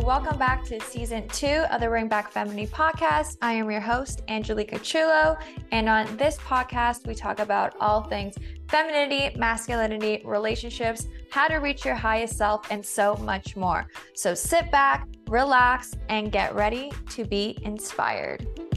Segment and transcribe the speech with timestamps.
[0.00, 3.36] Welcome back to season two of the Bring Back Femininity podcast.
[3.42, 5.36] I am your host, Angelika Chulo.
[5.70, 8.34] And on this podcast, we talk about all things
[8.68, 13.86] femininity, masculinity, relationships, how to reach your highest self, and so much more.
[14.14, 18.71] So sit back, relax, and get ready to be inspired.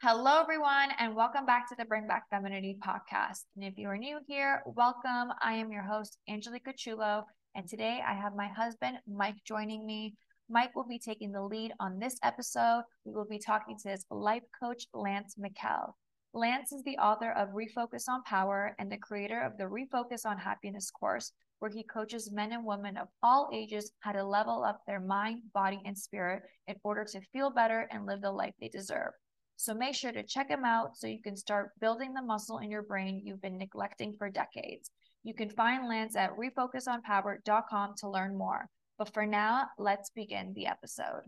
[0.00, 3.42] Hello, everyone, and welcome back to the Bring Back Femininity podcast.
[3.56, 5.32] And if you are new here, welcome.
[5.42, 7.24] I am your host, Angelika Chulo,
[7.56, 10.14] and today I have my husband, Mike, joining me.
[10.48, 12.84] Mike will be taking the lead on this episode.
[13.04, 15.94] We will be talking to his life coach, Lance Mikkel.
[16.32, 20.38] Lance is the author of Refocus on Power and the creator of the Refocus on
[20.38, 24.80] Happiness course, where he coaches men and women of all ages how to level up
[24.86, 28.68] their mind, body, and spirit in order to feel better and live the life they
[28.68, 29.10] deserve.
[29.58, 32.70] So make sure to check them out so you can start building the muscle in
[32.70, 34.92] your brain you've been neglecting for decades.
[35.24, 38.68] You can find Lance at refocusonpower.com to learn more.
[38.98, 41.22] But for now, let's begin the episode.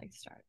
[0.00, 0.42] Let's start.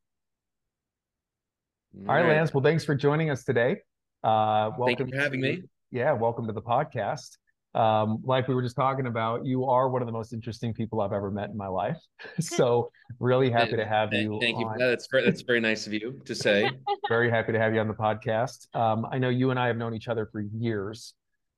[2.07, 2.53] All right, Lance.
[2.53, 3.81] Well, thanks for joining us today.
[4.23, 5.63] Uh, welcome Thank you for having to, me.
[5.91, 7.35] Yeah, welcome to the podcast
[7.77, 10.99] um, like we were just talking about, you are one of the most interesting people
[10.99, 11.97] I've ever met in my life.
[12.39, 14.39] so really happy to have you.
[14.41, 14.67] Thank you.
[14.79, 16.71] That's very, that's very nice of you to say.
[17.07, 18.73] very happy to have you on the podcast.
[18.75, 21.13] Um, I know you and I have known each other for years.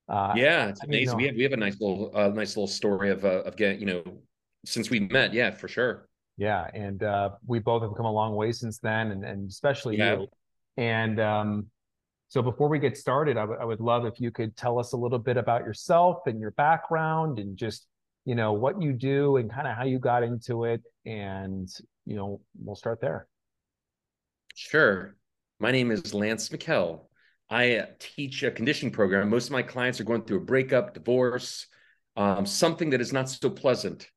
[0.10, 1.16] Uh, yeah, it's amazing.
[1.16, 3.80] We have we have a nice little uh, nice little story of uh, of getting
[3.80, 4.04] you know
[4.66, 5.34] since we met.
[5.34, 6.10] Yeah, for sure.
[6.36, 9.98] Yeah, and uh, we both have come a long way since then, and and especially
[9.98, 10.18] yeah.
[10.18, 10.28] you.
[10.78, 11.68] And um,
[12.30, 14.94] so before we get started, I, w- I would love if you could tell us
[14.94, 17.88] a little bit about yourself and your background and just,
[18.24, 20.84] you know, what you do and kind of how you got into it.
[21.08, 21.68] And,
[22.06, 23.28] you know, we'll start there.
[24.54, 25.16] Sure.
[25.60, 27.08] My name is Lance Mikkel.
[27.50, 29.28] I teach a conditioning program.
[29.28, 31.66] Most of my clients are going through a breakup, divorce,
[32.16, 34.08] um, something that is not so pleasant.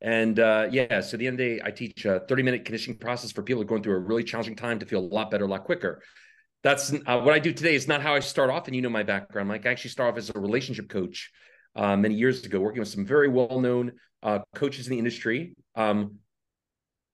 [0.00, 2.98] And uh, yeah, so the end of the day, I teach a 30 minute conditioning
[2.98, 5.48] process for people going through a really challenging time to feel a lot better, a
[5.48, 6.02] lot quicker
[6.62, 8.66] that's uh, what I do today is not how I start off.
[8.66, 9.66] And you know my background, Mike.
[9.66, 11.30] I actually start off as a relationship coach
[11.74, 16.16] uh, many years ago, working with some very well-known uh, coaches in the industry, um,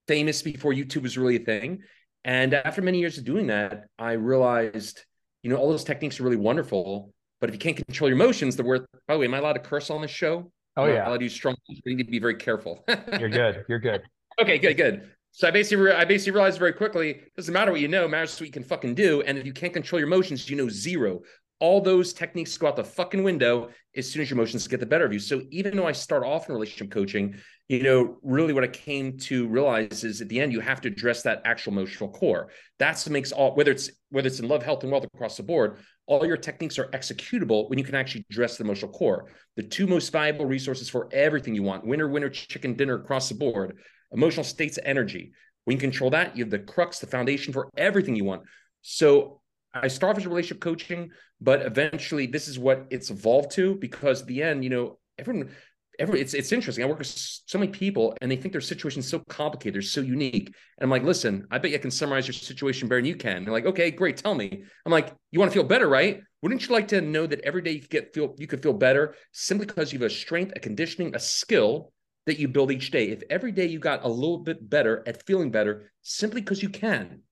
[0.08, 1.80] famous before YouTube was really a thing.
[2.24, 5.04] And after many years of doing that, I realized,
[5.42, 8.56] you know, all those techniques are really wonderful, but if you can't control your emotions,
[8.56, 8.86] they're worth.
[9.06, 10.50] By the way, am I allowed to curse on this show?
[10.76, 11.54] Oh yeah, I allowed to use strong.
[11.84, 12.84] We need to be very careful.
[13.20, 13.64] You're good.
[13.68, 14.02] You're good.
[14.40, 15.10] Okay, good, good.
[15.36, 18.46] So I basically, I basically realized very quickly, doesn't matter what you know, matters what
[18.46, 19.20] you can fucking do.
[19.20, 21.20] And if you can't control your emotions, you know zero.
[21.60, 24.86] All those techniques go out the fucking window as soon as your emotions get the
[24.86, 25.18] better of you.
[25.18, 27.34] So even though I start off in relationship coaching,
[27.68, 30.88] you know, really what I came to realize is at the end, you have to
[30.88, 32.48] address that actual emotional core.
[32.78, 35.42] That's what makes all whether it's whether it's in love, health, and wealth across the
[35.42, 39.28] board, all your techniques are executable when you can actually address the emotional core.
[39.56, 43.34] The two most valuable resources for everything you want, winner, winner, chicken dinner across the
[43.34, 43.76] board
[44.12, 45.32] emotional states energy.
[45.64, 48.42] When you control that, you have the crux, the foundation for everything you want.
[48.82, 49.40] So
[49.74, 54.42] I start as relationship coaching, but eventually this is what it's evolved to because the
[54.42, 55.50] end, you know, everyone,
[55.98, 56.84] every it's it's interesting.
[56.84, 59.82] I work with so many people and they think their situation is so complicated, they're
[59.82, 60.46] so unique.
[60.46, 63.16] And I'm like, listen, I bet you I can summarize your situation better than you
[63.16, 63.44] can.
[63.44, 64.62] They're like, okay, great, tell me.
[64.84, 66.20] I'm like, you want to feel better, right?
[66.42, 68.72] Wouldn't you like to know that every day you could get feel you could feel
[68.72, 71.92] better simply because you have a strength, a conditioning, a skill
[72.26, 73.08] that you build each day.
[73.08, 76.68] If every day you got a little bit better at feeling better simply because you
[76.68, 77.22] can,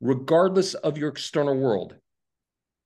[0.00, 1.96] regardless of your external world,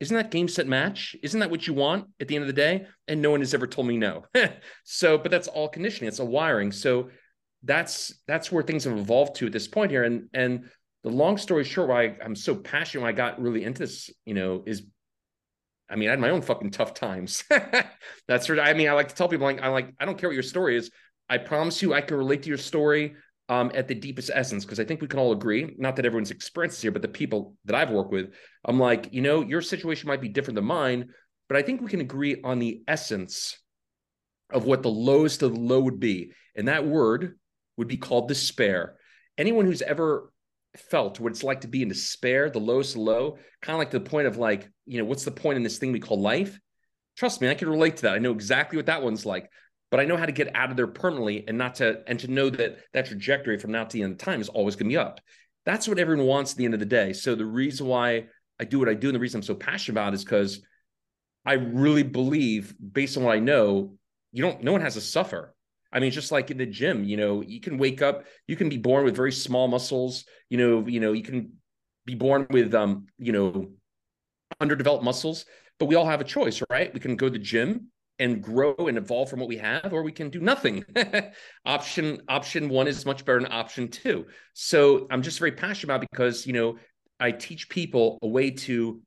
[0.01, 1.15] isn't that game set match?
[1.23, 2.87] Isn't that what you want at the end of the day?
[3.07, 4.25] And no one has ever told me no.
[4.85, 6.09] so, but that's all conditioning.
[6.09, 6.73] It's a wiring.
[6.73, 7.11] So
[7.63, 10.03] that's that's where things have evolved to at this point here.
[10.03, 10.65] And and
[11.05, 14.35] the long story short, why I'm so passionate, why I got really into this, you
[14.35, 14.83] know, is
[15.93, 17.45] I mean, I had my own fucking tough times.
[18.29, 18.89] That's what I mean.
[18.89, 20.91] I like to tell people, like, I like, I don't care what your story is.
[21.29, 23.15] I promise you, I can relate to your story
[23.51, 25.75] um, at the deepest essence because I think we can all agree.
[25.77, 28.33] Not that everyone's experiences here, but the people that I've worked with,
[28.65, 31.11] I'm like, you know, your situation might be different than mine,
[31.49, 33.59] but I think we can agree on the essence
[34.51, 37.39] of what the lowest of the low would be, and that word
[37.77, 38.97] would be called despair.
[39.37, 40.32] Anyone who's ever
[40.77, 44.01] felt what it's like to be in despair, the lowest low, kind of like the
[44.01, 46.59] point of like, you know, what's the point in this thing we call life?
[47.17, 48.15] Trust me, I can relate to that.
[48.15, 49.51] I know exactly what that one's like,
[49.91, 52.29] but I know how to get out of there permanently and not to, and to
[52.29, 54.93] know that that trajectory from now to the end of time is always going to
[54.93, 55.21] be up.
[55.67, 57.13] That's what everyone wants at the end of the day.
[57.13, 58.27] So the reason why
[58.59, 60.63] I do what I do and the reason I'm so passionate about is because
[61.45, 63.95] I really believe, based on what I know,
[64.33, 65.55] you don't, no one has to suffer.
[65.93, 68.69] I mean, just like in the gym, you know, you can wake up, you can
[68.69, 71.53] be born with very small muscles, you know, you know, you can
[72.07, 73.71] be born with um, you know,
[74.61, 75.45] underdeveloped muscles,
[75.79, 76.93] but we all have a choice, right?
[76.93, 80.03] We can go to the gym and grow and evolve from what we have or
[80.03, 80.85] we can do nothing
[81.67, 86.07] option option one is much better than option two so i'm just very passionate about
[86.09, 86.77] because you know
[87.19, 89.01] i teach people a way to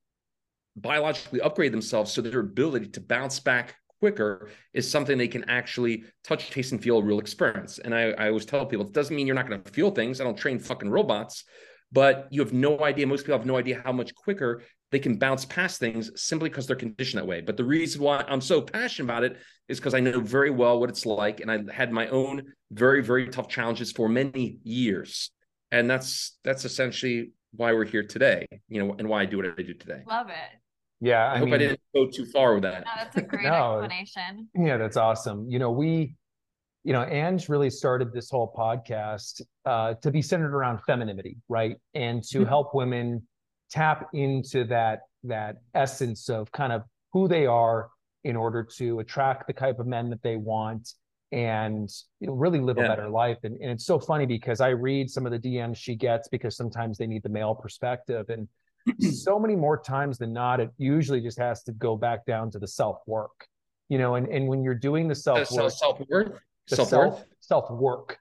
[0.76, 6.04] biologically upgrade themselves so their ability to bounce back quicker is something they can actually
[6.24, 9.16] touch taste and feel a real experience and i, I always tell people it doesn't
[9.16, 11.44] mean you're not going to feel things i don't train fucking robots
[11.92, 14.62] but you have no idea most people have no idea how much quicker
[14.92, 17.42] they can bounce past things simply because they're conditioned that way.
[17.42, 19.38] But the reason why I'm so passionate about it
[19.68, 21.42] is because I know very well what it's like.
[21.42, 25.32] And I had my own very, very tough challenges for many years.
[25.72, 29.48] And that's that's essentially why we're here today, you know, and why I do what
[29.48, 30.04] I do today.
[30.08, 30.60] Love it.
[31.06, 31.26] Yeah.
[31.26, 32.84] I, I hope mean, I didn't go too far with that.
[32.86, 34.50] No, that's a great no, explanation.
[34.56, 35.50] Yeah, that's awesome.
[35.50, 36.16] You know, we
[36.84, 41.78] you know, Ange really started this whole podcast uh, to be centered around femininity, right?
[41.96, 42.48] And to mm-hmm.
[42.48, 43.24] help women
[43.72, 47.90] tap into that that essence of kind of who they are
[48.24, 50.94] in order to attract the type of men that they want
[51.32, 52.86] and you know, really live yeah.
[52.86, 53.38] a better life.
[53.44, 56.56] And, and it's so funny because I read some of the DMs she gets because
[56.56, 58.30] sometimes they need the male perspective.
[58.30, 58.48] And
[59.12, 62.60] so many more times than not, it usually just has to go back down to
[62.60, 63.48] the self work.
[63.90, 67.70] You know, and, and when you're doing the self work, self work, self work, self
[67.72, 68.20] work,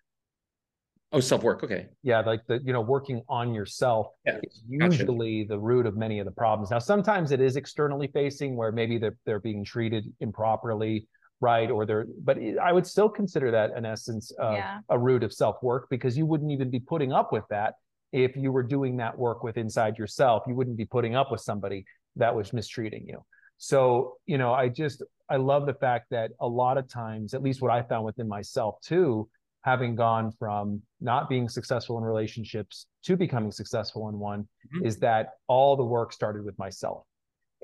[1.14, 1.62] Oh, self work.
[1.62, 1.86] Okay.
[2.02, 5.48] Yeah, like the you know working on yourself yeah, is usually gotcha.
[5.54, 6.72] the root of many of the problems.
[6.72, 11.06] Now, sometimes it is externally facing, where maybe they're they're being treated improperly,
[11.40, 11.70] right?
[11.70, 14.80] Or they're, but I would still consider that an essence of yeah.
[14.88, 17.74] a root of self work because you wouldn't even be putting up with that
[18.14, 20.44] if you were doing that work with inside yourself.
[20.46, 21.84] You wouldn't be putting up with somebody
[22.16, 23.24] that was mistreating you.
[23.58, 27.42] So you know, I just I love the fact that a lot of times, at
[27.42, 29.28] least what I found within myself too
[29.62, 34.86] having gone from not being successful in relationships to becoming successful in one mm-hmm.
[34.86, 37.06] is that all the work started with myself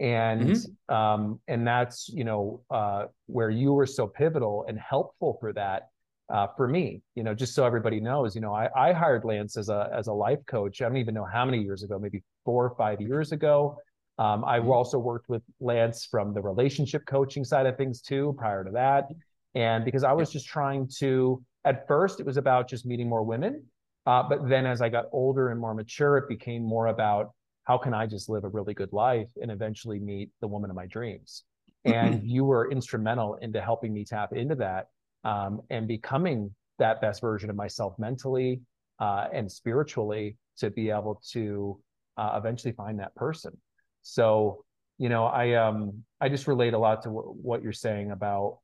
[0.00, 0.94] and mm-hmm.
[0.94, 5.89] um, and that's you know uh, where you were so pivotal and helpful for that
[6.30, 9.56] uh, for me you know just so everybody knows you know I, I hired lance
[9.56, 12.22] as a as a life coach i don't even know how many years ago maybe
[12.44, 13.76] four or five years ago
[14.18, 14.70] um, i mm-hmm.
[14.70, 19.08] also worked with lance from the relationship coaching side of things too prior to that
[19.54, 23.22] and because i was just trying to at first, it was about just meeting more
[23.22, 23.64] women.
[24.06, 27.32] Uh, but then as I got older and more mature, it became more about
[27.64, 30.76] how can I just live a really good life and eventually meet the woman of
[30.76, 31.44] my dreams.
[31.84, 34.88] And you were instrumental into helping me tap into that
[35.24, 38.60] um, and becoming that best version of myself mentally
[38.98, 41.78] uh, and spiritually to be able to
[42.16, 43.56] uh, eventually find that person.
[44.02, 44.64] So,
[44.98, 48.58] you know, I um I just relate a lot to w- what you're saying about,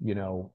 [0.00, 0.52] you know,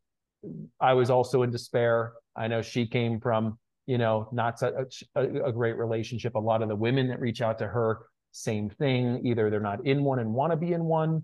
[0.80, 2.14] I was also in despair.
[2.36, 6.36] I know she came from, you know, not such a, a, great relationship.
[6.36, 8.00] A lot of the women that reach out to her,
[8.32, 9.26] same thing.
[9.26, 11.24] Either they're not in one and want to be in one,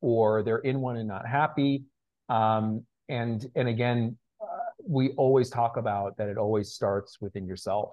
[0.00, 1.84] or they're in one and not happy.
[2.28, 4.46] Um, and and again, uh,
[4.86, 6.28] we always talk about that.
[6.28, 7.90] It always starts within yourself.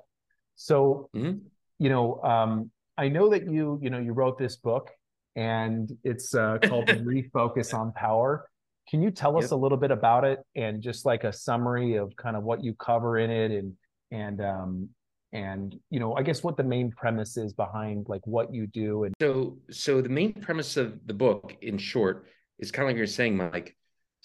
[0.56, 1.40] So, mm-hmm.
[1.80, 4.92] you know, um, I know that you, you know, you wrote this book,
[5.36, 8.48] and it's uh, called "Refocus on Power."
[8.90, 12.16] Can you tell us a little bit about it and just like a summary of
[12.16, 13.74] kind of what you cover in it and
[14.12, 14.90] and um
[15.34, 19.04] and you know i guess what the main premise is behind like what you do
[19.04, 22.28] and so so the main premise of the book in short
[22.60, 23.76] is kind of like you're saying mike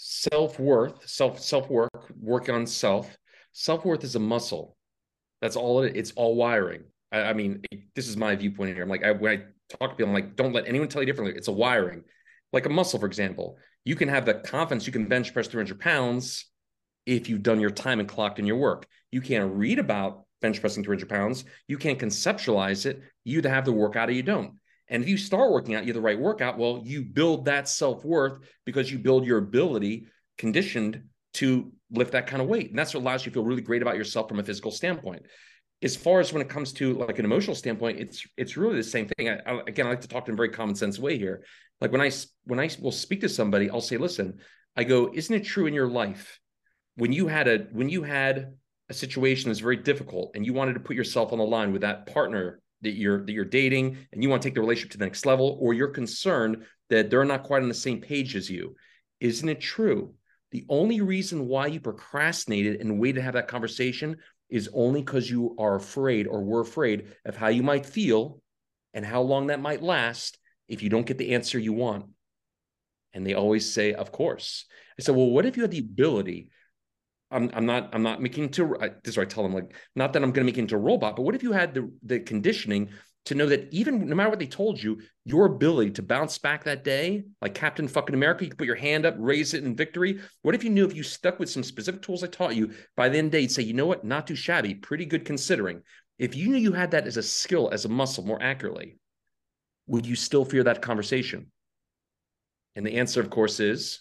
[0.05, 3.17] self-worth self self-work work on self
[3.53, 4.77] self-worth is a muscle
[5.41, 6.83] that's all it, it's all wiring
[7.13, 7.63] I, I mean
[7.95, 10.37] this is my viewpoint here i'm like I, when i talk to people i'm like
[10.37, 12.03] don't let anyone tell you differently it's a wiring
[12.53, 15.79] like a muscle for example you can have the confidence you can bench press 300
[15.79, 16.47] pounds
[17.07, 18.87] if you've done your time and clocked in your work.
[19.11, 21.45] You can't read about bench pressing 300 pounds.
[21.69, 23.03] You can't conceptualize it.
[23.25, 24.55] You either have the workout or you don't.
[24.93, 27.67] And if you start working out, you have the right workout, well, you build that
[27.67, 30.07] self worth because you build your ability
[30.37, 32.69] conditioned to lift that kind of weight.
[32.69, 35.23] And that's what allows you to feel really great about yourself from a physical standpoint.
[35.83, 38.85] As far as when it comes to like an emotional standpoint, it's it's really the
[38.85, 39.31] same thing.
[39.31, 41.43] I, I, again, I like to talk in a very common sense way here.
[41.81, 42.11] Like when I
[42.45, 44.41] when I will speak to somebody, I'll say, "Listen,
[44.77, 46.39] I go, isn't it true in your life
[46.97, 48.55] when you had a when you had
[48.91, 51.81] a situation that's very difficult and you wanted to put yourself on the line with
[51.81, 54.99] that partner that you're that you're dating and you want to take the relationship to
[54.99, 58.51] the next level or you're concerned that they're not quite on the same page as
[58.51, 58.75] you
[59.21, 60.15] isn't it true
[60.53, 64.19] the only reason why you procrastinated and waited to have that conversation
[64.51, 68.43] is only because you are afraid or were afraid of how you might feel
[68.93, 70.37] and how long that might last
[70.69, 72.05] if you don't get the answer you want?
[73.15, 74.67] And they always say, of course.
[74.99, 76.51] I said, well, what if you had the ability?
[77.33, 80.13] I'm, I'm not I'm not making to this is what I tell them like not
[80.13, 82.21] that I'm going to make into a robot, but what if you had the the
[82.21, 82.91] conditioning
[83.25, 86.65] to know that even no matter what they told you, your ability to bounce back
[86.65, 89.77] that day, like Captain fucking America, you can put your hand up, raise it in
[89.77, 90.19] victory.
[90.43, 93.09] What if you knew if you stuck with some specific tools I taught you, by
[93.09, 95.25] the end of the day, you'd say, you know what, not too shabby, pretty good
[95.25, 95.83] considering.
[96.19, 98.99] If you knew you had that as a skill, as a muscle more accurately,
[99.87, 101.47] would you still fear that conversation?
[102.75, 104.01] And the answer, of course, is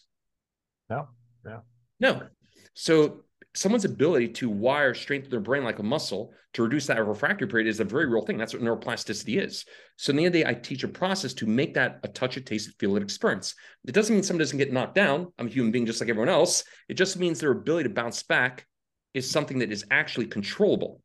[0.90, 1.10] no.
[1.46, 1.62] no,
[2.00, 2.28] No.
[2.74, 3.24] So
[3.54, 7.68] someone's ability to wire strength their brain like a muscle to reduce that refractory period
[7.68, 8.38] is a very real thing.
[8.38, 9.66] That's what neuroplasticity is.
[9.98, 12.08] So in the end of the day, I teach a process to make that a
[12.08, 13.56] touch, a taste, a feel, an experience.
[13.86, 15.32] It doesn't mean someone doesn't get knocked down.
[15.38, 16.64] I'm a human being just like everyone else.
[16.88, 18.66] It just means their ability to bounce back
[19.14, 21.02] is something that is actually controllable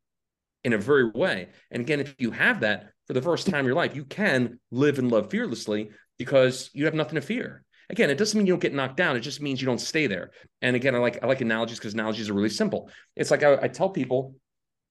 [0.65, 1.49] in a very way.
[1.71, 4.59] And again, if you have that for the first time in your life, you can
[4.71, 7.65] live and love fearlessly because you have nothing to fear.
[7.91, 9.17] Again, it doesn't mean you don't get knocked down.
[9.17, 10.31] It just means you don't stay there.
[10.63, 12.91] And again, I like I like analogies because analogies are really simple.
[13.15, 14.35] It's like I, I tell people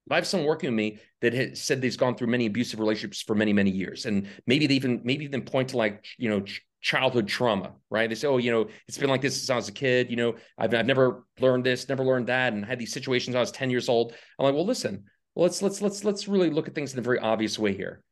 [0.10, 3.22] I have someone working with me that has said they've gone through many abusive relationships
[3.22, 4.06] for many, many years.
[4.06, 8.08] And maybe they even maybe even point to like, you know, ch- childhood trauma, right?
[8.08, 10.12] They say, oh, you know, it's been like this since I was a kid.
[10.12, 13.40] You know, I've, I've never learned this, never learned that, and had these situations I
[13.40, 14.14] was 10 years old.
[14.38, 17.02] I'm like, well, listen, well, let's let's let's let's really look at things in a
[17.02, 18.04] very obvious way here.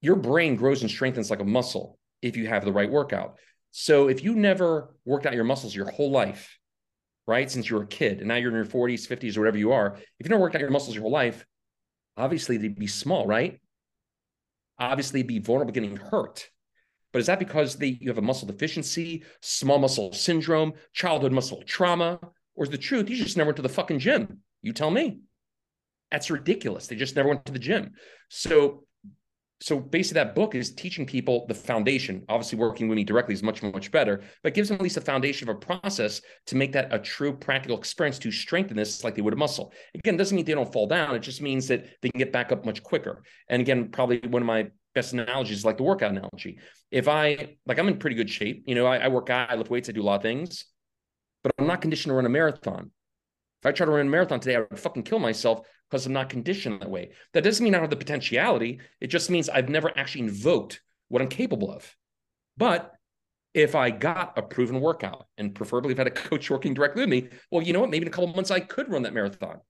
[0.00, 3.38] Your brain grows and strengthens like a muscle if you have the right workout.
[3.70, 6.58] So if you never worked out your muscles your whole life,
[7.26, 9.58] right, since you were a kid, and now you're in your 40s, 50s, or whatever
[9.58, 11.46] you are, if you never worked out your muscles your whole life,
[12.16, 13.60] obviously they'd be small, right?
[14.78, 16.48] Obviously, be vulnerable getting hurt.
[17.12, 21.62] But is that because they you have a muscle deficiency, small muscle syndrome, childhood muscle
[21.66, 22.18] trauma,
[22.54, 24.38] or is the truth you just never went to the fucking gym?
[24.62, 25.20] You tell me.
[26.10, 26.86] That's ridiculous.
[26.86, 27.92] They just never went to the gym.
[28.28, 28.84] So
[29.60, 32.24] so basically that book is teaching people the foundation.
[32.28, 35.02] Obviously working with me directly is much much better but gives them at least a
[35.02, 39.14] foundation of a process to make that a true practical experience to strengthen this like
[39.14, 39.72] they would a muscle.
[39.94, 41.14] Again doesn't mean they don't fall down.
[41.14, 43.22] It just means that they can get back up much quicker.
[43.48, 46.58] And again probably one of my best analogies is like the workout analogy.
[46.90, 49.54] If i like i'm in pretty good shape you know i, I work out i
[49.54, 50.64] lift weights i do a lot of things
[51.44, 52.90] but i'm not conditioned to run a marathon.
[53.62, 56.12] If I try to run a marathon today, I would fucking kill myself because I'm
[56.12, 57.10] not conditioned that way.
[57.32, 58.80] That doesn't mean I don't have the potentiality.
[59.00, 61.96] It just means I've never actually invoked what I'm capable of.
[62.56, 62.92] But
[63.52, 67.10] if I got a proven workout and preferably I had a coach working directly with
[67.10, 67.90] me, well, you know what?
[67.90, 69.60] Maybe in a couple months I could run that marathon.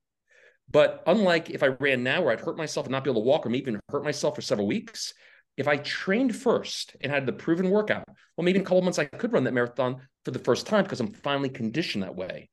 [0.70, 3.26] But unlike if I ran now where I'd hurt myself and not be able to
[3.26, 5.14] walk or maybe even hurt myself for several weeks,
[5.56, 8.04] if I trained first and had the proven workout,
[8.36, 10.84] well, maybe in a couple months I could run that marathon for the first time
[10.84, 12.50] because I'm finally conditioned that way.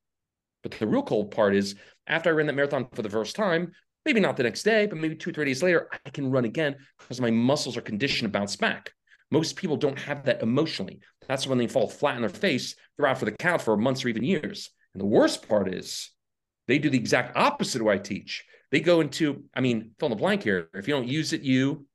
[0.62, 1.74] But the real cool part is
[2.06, 3.72] after I ran that marathon for the first time,
[4.04, 6.76] maybe not the next day, but maybe two, three days later, I can run again
[6.98, 8.92] because my muscles are conditioned to bounce back.
[9.30, 11.00] Most people don't have that emotionally.
[11.26, 12.74] That's when they fall flat on their face.
[12.96, 14.70] They're out for the count for months or even years.
[14.94, 16.10] And the worst part is
[16.66, 18.44] they do the exact opposite of what I teach.
[18.70, 20.68] They go into, I mean, fill in the blank here.
[20.74, 21.86] If you don't use it, you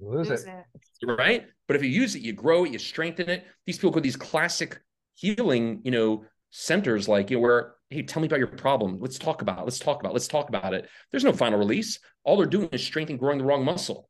[0.00, 0.40] lose, it.
[0.46, 1.06] it.
[1.06, 1.46] Right.
[1.66, 3.46] But if you use it, you grow it, you strengthen it.
[3.66, 4.80] These people go to these classic
[5.14, 8.98] healing, you know, centers like you know, where hey tell me about your problem.
[9.00, 9.64] Let's talk about it.
[9.64, 10.14] let's talk about it.
[10.14, 10.88] let's talk about it.
[11.10, 11.98] There's no final release.
[12.24, 14.08] All they're doing is strengthening growing the wrong muscle.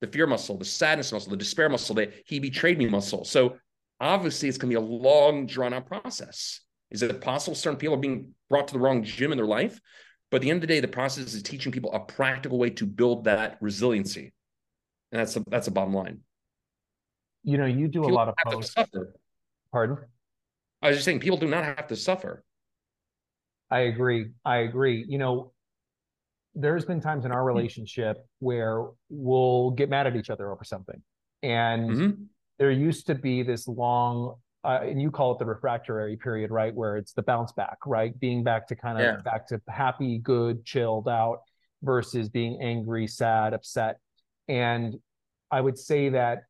[0.00, 3.24] The fear muscle the sadness muscle the despair muscle the he betrayed me muscle.
[3.24, 3.56] So
[4.00, 6.60] obviously it's going to be a long drawn out process.
[6.90, 9.80] Is it possible certain people are being brought to the wrong gym in their life?
[10.30, 12.70] But at the end of the day the process is teaching people a practical way
[12.70, 14.32] to build that resiliency.
[15.12, 16.20] And that's a that's a bottom line.
[17.44, 18.74] You know you do people a lot of posts.
[19.70, 19.98] pardon?
[20.80, 22.42] I was just saying people do not have to suffer.
[23.72, 24.26] I agree.
[24.44, 25.04] I agree.
[25.08, 25.52] You know,
[26.54, 31.02] there's been times in our relationship where we'll get mad at each other over something.
[31.42, 32.22] And mm-hmm.
[32.58, 36.74] there used to be this long, uh, and you call it the refractory period, right?
[36.74, 38.18] Where it's the bounce back, right?
[38.20, 39.16] Being back to kind of yeah.
[39.24, 41.38] back to happy, good, chilled out
[41.82, 44.00] versus being angry, sad, upset.
[44.48, 44.96] And
[45.50, 46.42] I would say that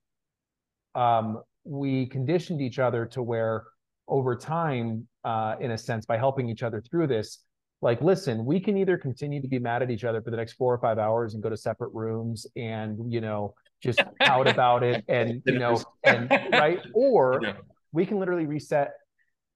[0.97, 3.63] um, we conditioned each other to where
[4.09, 7.39] over time, uh, in a sense, by helping each other through this,
[7.83, 10.53] like, listen, we can either continue to be mad at each other for the next
[10.53, 14.85] four or five hours and go to separate rooms and, you know, just out about
[14.85, 16.79] it and, you know, and right.
[16.95, 17.55] Or yeah.
[17.91, 18.93] we can literally reset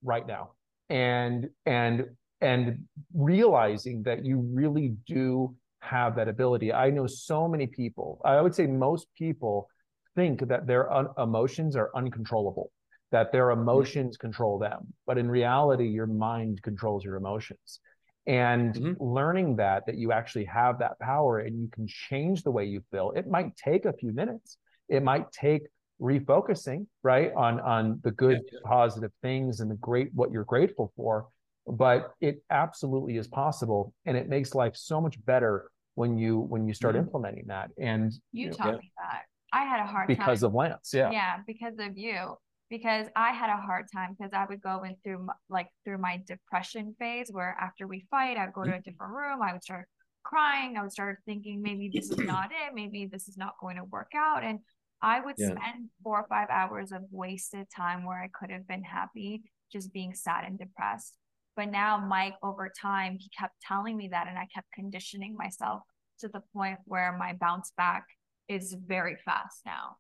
[0.03, 0.53] right now
[0.89, 2.07] and, and,
[2.41, 2.85] and
[3.15, 6.73] realizing that you really do have that ability.
[6.73, 9.69] I know so many people, I would say most people
[10.17, 12.73] think that their un- emotions are uncontrollable
[13.17, 13.63] that their mm-hmm.
[13.63, 14.93] emotions control them.
[15.07, 17.81] But in reality, your mind controls your emotions.
[18.27, 19.03] And mm-hmm.
[19.03, 22.83] learning that, that you actually have that power and you can change the way you
[22.91, 24.59] feel, it might take a few minutes.
[24.91, 25.63] It might take
[25.99, 28.59] refocusing, right, on, on the good, yeah.
[28.65, 31.29] positive things and the great, what you're grateful for.
[31.67, 33.95] But it absolutely is possible.
[34.05, 37.07] And it makes life so much better when you when you start mm-hmm.
[37.07, 37.71] implementing that.
[37.79, 38.79] And you, you know, taught yeah.
[38.79, 39.23] me that.
[39.53, 40.17] I had a hard time.
[40.17, 40.49] because time.
[40.49, 40.91] of Lance.
[40.93, 41.11] Yeah.
[41.11, 42.37] Yeah, because of you.
[42.69, 46.21] Because I had a hard time because I would go in through like through my
[46.27, 49.41] depression phase where after we fight, I'd go to a different room.
[49.41, 49.87] I would start
[50.25, 50.77] crying.
[50.77, 52.75] I would start thinking maybe this is not it.
[52.75, 54.43] Maybe this is not going to work out.
[54.43, 54.59] And
[55.01, 55.49] I would yeah.
[55.49, 59.43] spend four or five hours of wasted time where I could have been happy
[59.73, 61.17] just being sad and depressed.
[61.57, 65.83] But now, Mike, over time, he kept telling me that, and I kept conditioning myself
[66.21, 68.05] to the point where my bounce back
[68.49, 69.97] is very fast now.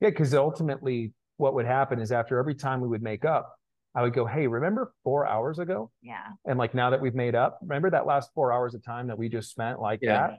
[0.00, 3.58] Yeah, because ultimately, what would happen is after every time we would make up,
[3.96, 5.90] I would go, Hey, remember four hours ago?
[6.00, 6.28] Yeah.
[6.46, 9.18] And like now that we've made up, remember that last four hours of time that
[9.18, 10.28] we just spent like yeah.
[10.28, 10.38] that?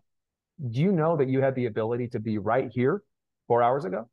[0.72, 3.04] Do you know that you had the ability to be right here
[3.50, 4.10] four hours ago?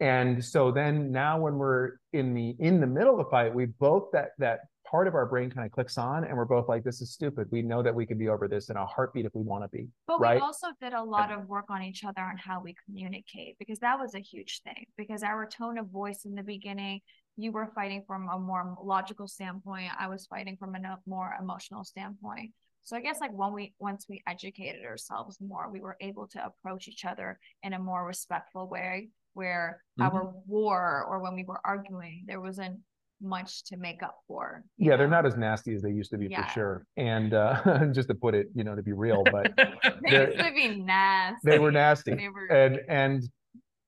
[0.00, 3.66] And so then now when we're in the in the middle of the fight, we
[3.66, 4.60] both that that
[4.94, 7.48] part of our brain kind of clicks on and we're both like, this is stupid.
[7.50, 9.68] We know that we can be over this in a heartbeat if we want to
[9.76, 9.88] be.
[10.06, 10.36] But right?
[10.36, 13.80] we also did a lot of work on each other on how we communicate because
[13.80, 14.86] that was a huge thing.
[14.96, 17.00] Because our tone of voice in the beginning,
[17.36, 19.90] you were fighting from a more logical standpoint.
[19.98, 22.52] I was fighting from a more emotional standpoint.
[22.84, 26.46] So I guess like when we once we educated ourselves more, we were able to
[26.46, 30.14] approach each other in a more respectful way where mm-hmm.
[30.14, 32.78] our war or when we were arguing, there wasn't
[33.20, 34.64] much to make up for.
[34.78, 34.98] Yeah, know?
[34.98, 36.46] they're not as nasty as they used to be yeah.
[36.46, 36.86] for sure.
[36.96, 40.52] And uh, just to put it, you know, to be real, but they used to
[40.54, 41.50] be nasty.
[41.50, 42.14] They were nasty.
[42.14, 42.46] They were...
[42.46, 43.28] And and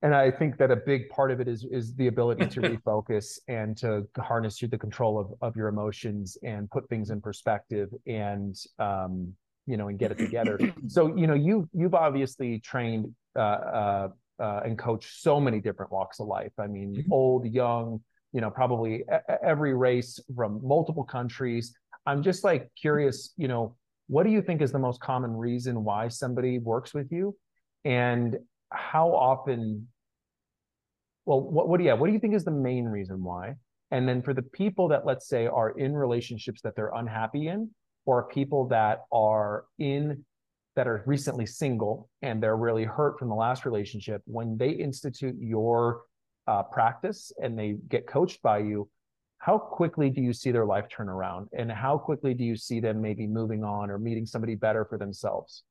[0.03, 3.39] and I think that a big part of it is is the ability to refocus
[3.49, 8.57] and to harness the control of of your emotions and put things in perspective and
[8.79, 9.35] um
[9.67, 10.59] you know and get it together.
[10.87, 15.91] so you know you you've obviously trained uh, uh, uh, and coached so many different
[15.91, 16.53] walks of life.
[16.59, 17.13] I mean, mm-hmm.
[17.13, 18.01] old, young,
[18.33, 19.05] you know, probably
[19.43, 21.75] every race from multiple countries.
[22.07, 23.77] I'm just like curious, you know,
[24.09, 27.37] what do you think is the most common reason why somebody works with you,
[27.85, 28.37] and
[28.71, 29.89] how often
[31.25, 33.55] well what, what do you what do you think is the main reason why
[33.91, 37.71] and then for the people that let's say are in relationships that they're unhappy in
[38.05, 40.25] or people that are in
[40.75, 45.35] that are recently single and they're really hurt from the last relationship when they institute
[45.39, 46.03] your
[46.47, 48.89] uh, practice and they get coached by you
[49.39, 52.81] how quickly do you see their life turn around and how quickly do you see
[52.81, 55.63] them maybe moving on or meeting somebody better for themselves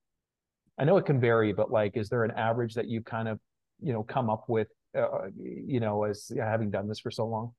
[0.78, 3.40] i know it can vary but like is there an average that you kind of
[3.82, 7.54] you know come up with uh, you know, as having done this for so long?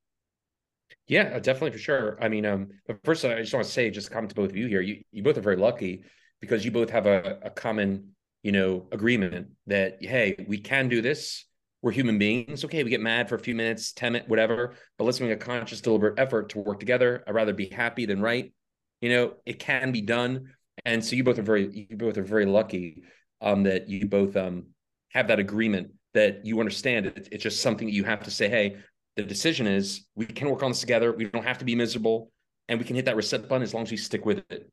[1.07, 2.19] Yeah, definitely for sure.
[2.21, 4.57] I mean, um, but first I just want to say, just comment to both of
[4.57, 4.81] you here.
[4.81, 6.05] You you both are very lucky
[6.41, 11.03] because you both have a, a common, you know, agreement that hey, we can do
[11.03, 11.45] this.
[11.83, 12.65] We're human beings.
[12.65, 15.37] Okay, we get mad for a few minutes, 10 minutes, whatever, but let's make a
[15.37, 17.23] conscious, deliberate effort to work together.
[17.27, 18.53] I'd rather be happy than right.
[19.01, 20.55] You know, it can be done.
[20.85, 23.05] And so you both are very, you both are very lucky
[23.41, 24.67] um, that you both um,
[25.11, 27.29] have that agreement that you understand it.
[27.31, 28.77] It's just something that you have to say, hey,
[29.17, 31.13] the decision is we can work on this together.
[31.13, 32.31] We don't have to be miserable
[32.69, 34.71] and we can hit that reset button as long as we stick with it.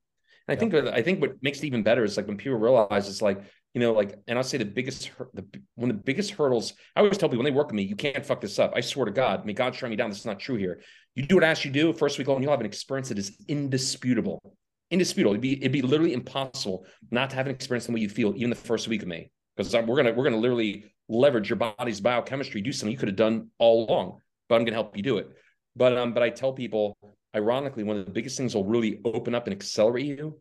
[0.48, 3.08] And I think I think what makes it even better is like when people realize
[3.08, 3.42] it's like,
[3.74, 6.74] you know, like, and I'll say the biggest, the one of the biggest hurdles.
[6.96, 8.74] I always tell people when they work with me, you can't fuck this up.
[8.76, 10.10] I swear to God, may God strike me down.
[10.10, 10.82] This is not true here.
[11.16, 13.10] You do what I ask you to do first week alone, you'll have an experience
[13.10, 14.56] that is indisputable,
[14.92, 15.34] indisputable.
[15.34, 18.34] It'd be it'd be literally impossible not to have an experience the way you feel
[18.36, 22.00] even the first week of me because we're gonna we're gonna literally leverage your body's
[22.00, 25.18] biochemistry, do something you could have done all along, but I'm to help you do
[25.18, 25.30] it.
[25.76, 26.98] But um, but I tell people,
[27.36, 30.40] ironically, one of the biggest things will really open up and accelerate you.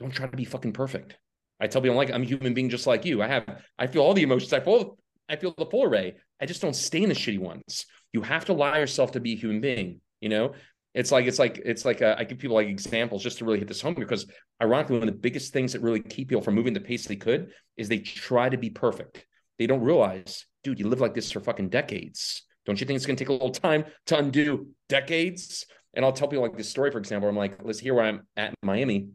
[0.00, 1.16] Don't try to be fucking perfect.
[1.60, 3.22] I tell people, I'm like, I'm a human being just like you.
[3.22, 4.52] I have, I feel all the emotions.
[4.52, 6.14] I feel, I feel the full array.
[6.40, 7.86] I just don't stay in the shitty ones.
[8.12, 10.00] You have to allow yourself to be a human being.
[10.20, 10.54] You know,
[10.94, 13.58] it's like it's like it's like uh, I give people like examples just to really
[13.58, 14.26] hit this home because
[14.62, 17.16] ironically, one of the biggest things that really keep people from moving the pace they
[17.16, 19.26] could is they try to be perfect
[19.58, 22.42] they don't realize, dude, you live like this for fucking decades.
[22.66, 25.66] Don't you think it's to take a little time to undo decades?
[25.94, 27.28] And I'll tell people like this story, for example.
[27.28, 29.08] I'm like, let's hear where I'm at in Miami.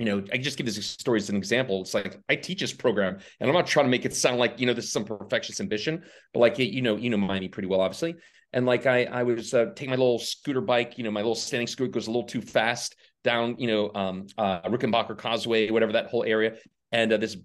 [0.00, 1.82] You know, I just give this story as an example.
[1.82, 4.58] It's like I teach this program, and I'm not trying to make it sound like
[4.58, 7.68] you know this is some perfectionist ambition, but like you know, you know Miami pretty
[7.68, 8.14] well, obviously.
[8.52, 10.96] And like I, I was uh, taking my little scooter bike.
[10.96, 14.26] You know, my little standing scooter goes a little too fast down, you know, um,
[14.38, 16.54] uh, Rickenbacker Causeway, whatever that whole area.
[16.90, 17.36] And uh, this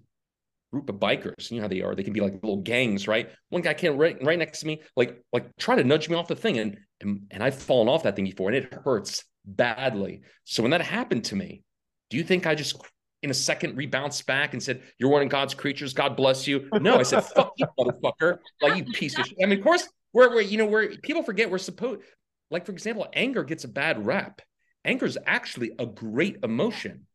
[0.72, 1.50] group of bikers.
[1.50, 1.94] You know how they are.
[1.94, 3.30] They can be like little gangs, right?
[3.50, 6.28] One guy came right, right next to me, like like try to nudge me off
[6.28, 10.22] the thing, and, and and I've fallen off that thing before, and it hurts badly.
[10.44, 11.62] So when that happened to me,
[12.10, 12.76] do you think I just
[13.22, 15.92] in a second rebounced back and said, "You're one of God's creatures.
[15.92, 16.68] God bless you"?
[16.80, 19.38] No, I said, "Fuck you, motherfucker!" Like you piece of shit.
[19.42, 22.02] I mean, of course, we're, we're you know where people forget we're supposed.
[22.50, 24.40] Like for example, anger gets a bad rap.
[24.84, 27.06] Anger is actually a great emotion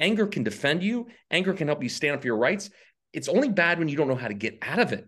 [0.00, 2.70] Anger can defend you, anger can help you stand up for your rights.
[3.12, 5.06] It's only bad when you don't know how to get out of it.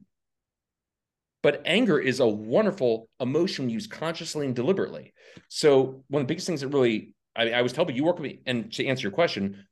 [1.43, 5.13] But anger is a wonderful emotion used consciously and deliberately.
[5.49, 8.19] So, one of the biggest things that really, I, I was telling you, you work
[8.19, 9.67] with me, and to answer your question,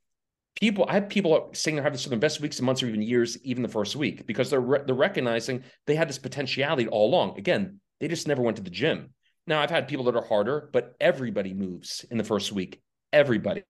[0.56, 2.86] people, I have people saying they're having some of their best weeks and months or
[2.86, 6.86] even years, even the first week, because they're, re- they're recognizing they had this potentiality
[6.86, 7.38] all along.
[7.38, 9.10] Again, they just never went to the gym.
[9.46, 12.80] Now, I've had people that are harder, but everybody moves in the first week.
[13.12, 13.64] Everybody.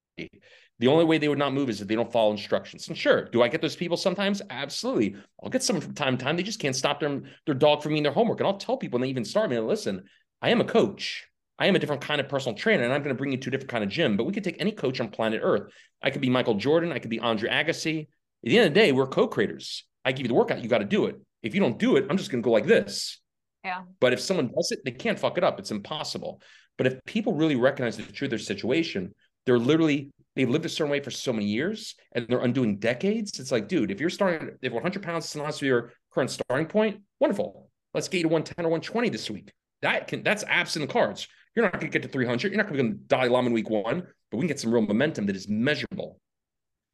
[0.78, 2.88] The only way they would not move is if they don't follow instructions.
[2.88, 4.42] And sure, do I get those people sometimes?
[4.50, 5.16] Absolutely.
[5.42, 6.37] I'll get some from time to time.
[6.37, 8.40] They just can't stop their, their dog from eating their homework.
[8.40, 10.04] And I'll tell people when they even start me, listen,
[10.42, 11.26] I am a coach.
[11.59, 13.49] I am a different kind of personal trainer, and I'm going to bring you to
[13.49, 14.17] a different kind of gym.
[14.17, 15.73] But we could take any coach on planet Earth.
[16.03, 16.93] I could be Michael Jordan.
[16.93, 18.03] I could be Andre Agassi.
[18.03, 18.09] At
[18.43, 19.85] the end of the day, we're co-creators.
[20.05, 20.62] I give you the workout.
[20.62, 21.17] You got to do it.
[21.43, 23.21] If you don't do it, I'm just going to go like this.
[23.64, 23.83] Yeah.
[24.01, 25.59] But if someone does it, they can't fuck it up.
[25.59, 26.43] It's impossible.
[26.77, 29.14] But if people really recognize the truth of their situation,
[29.47, 33.38] they're literally they've lived a certain way for so many years and they're undoing decades.
[33.38, 37.03] It's like, dude, if you're starting, if 100 pounds is not your current starting point,
[37.21, 37.71] wonderful.
[37.93, 39.53] Let's get you to 110 or 120 this week.
[39.83, 41.29] That can that's absent the cards.
[41.55, 42.53] You're not going to get to 300.
[42.53, 44.73] You're not going to become Dalai Lama in week one, but we can get some
[44.73, 46.19] real momentum that is measurable.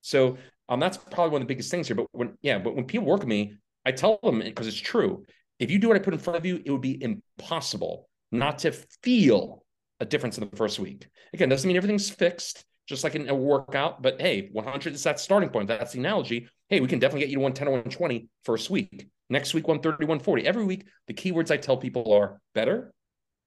[0.02, 0.36] So
[0.68, 1.96] um, that's probably one of the biggest things here.
[1.96, 5.24] But when yeah, but when people work with me, I tell them because it's true.
[5.58, 8.60] If you do what I put in front of you, it would be impossible not
[8.60, 9.64] to feel
[9.98, 11.06] a difference in the first week.
[11.34, 14.02] Again, doesn't mean everything's fixed just like in a workout.
[14.02, 15.68] But hey, 100 is that starting point.
[15.68, 16.48] That's the analogy.
[16.68, 19.08] Hey, we can definitely get you to 110 or 120 first week.
[19.28, 20.46] Next week, 130, 140.
[20.46, 22.92] Every week, the keywords I tell people are better,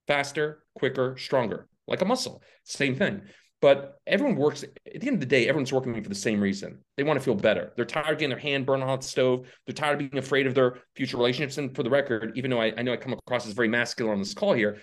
[0.08, 2.42] faster, quicker, stronger, like a muscle.
[2.64, 3.22] Same thing.
[3.62, 6.80] But everyone works at the end of the day, everyone's working for the same reason.
[6.98, 7.72] They want to feel better.
[7.78, 9.48] They're tired of getting their hand burned on hot stove.
[9.66, 11.58] They're tired of being afraid of their future relationships.
[11.58, 14.16] And for the record, even though I, I know I come across as very masculine
[14.16, 14.80] on this call here,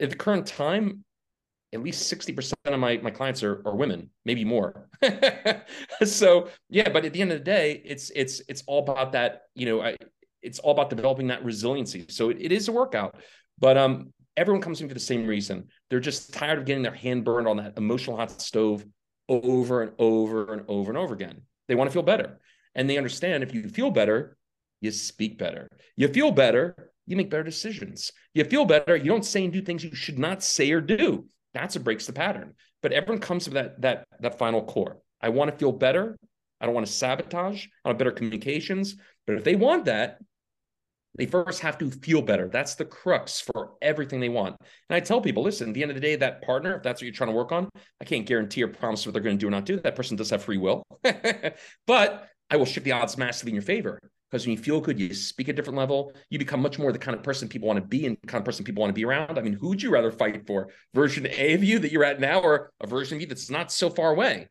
[0.00, 1.04] at the current time,
[1.72, 4.88] at least 60% of my, my clients are, are women, maybe more.
[6.04, 9.42] so yeah, but at the end of the day, it's it's it's all about that,
[9.54, 9.96] you know, I,
[10.42, 12.06] it's all about developing that resiliency.
[12.08, 13.16] So it, it is a workout,
[13.58, 15.66] but um everyone comes in for the same reason.
[15.90, 18.84] They're just tired of getting their hand burned on that emotional hot stove
[19.28, 21.42] over and over and over and over again.
[21.66, 22.38] They want to feel better.
[22.74, 24.36] And they understand if you feel better,
[24.80, 25.68] you speak better.
[25.96, 28.12] You feel better, you make better decisions.
[28.32, 31.26] You feel better, you don't say and do things you should not say or do.
[31.52, 32.54] That's what breaks the pattern.
[32.80, 34.98] But everyone comes to that that that final core.
[35.20, 36.16] I want to feel better.
[36.60, 37.66] I don't want to sabotage.
[37.84, 38.96] I want better communications.
[39.26, 40.18] But if they want that,
[41.18, 42.48] they first have to feel better.
[42.48, 44.56] That's the crux for everything they want.
[44.88, 47.00] And I tell people, listen, at the end of the day, that partner, if that's
[47.00, 47.68] what you're trying to work on,
[48.00, 49.78] I can't guarantee or promise what they're going to do or not do.
[49.80, 50.84] That person does have free will.
[51.86, 53.98] but I will shift the odds massively in your favor
[54.30, 56.12] because when you feel good, you speak at a different level.
[56.30, 58.40] You become much more the kind of person people want to be and the kind
[58.40, 59.38] of person people want to be around.
[59.38, 60.68] I mean, who would you rather fight for?
[60.94, 63.72] Version A of you that you're at now, or a version of you that's not
[63.72, 64.48] so far away?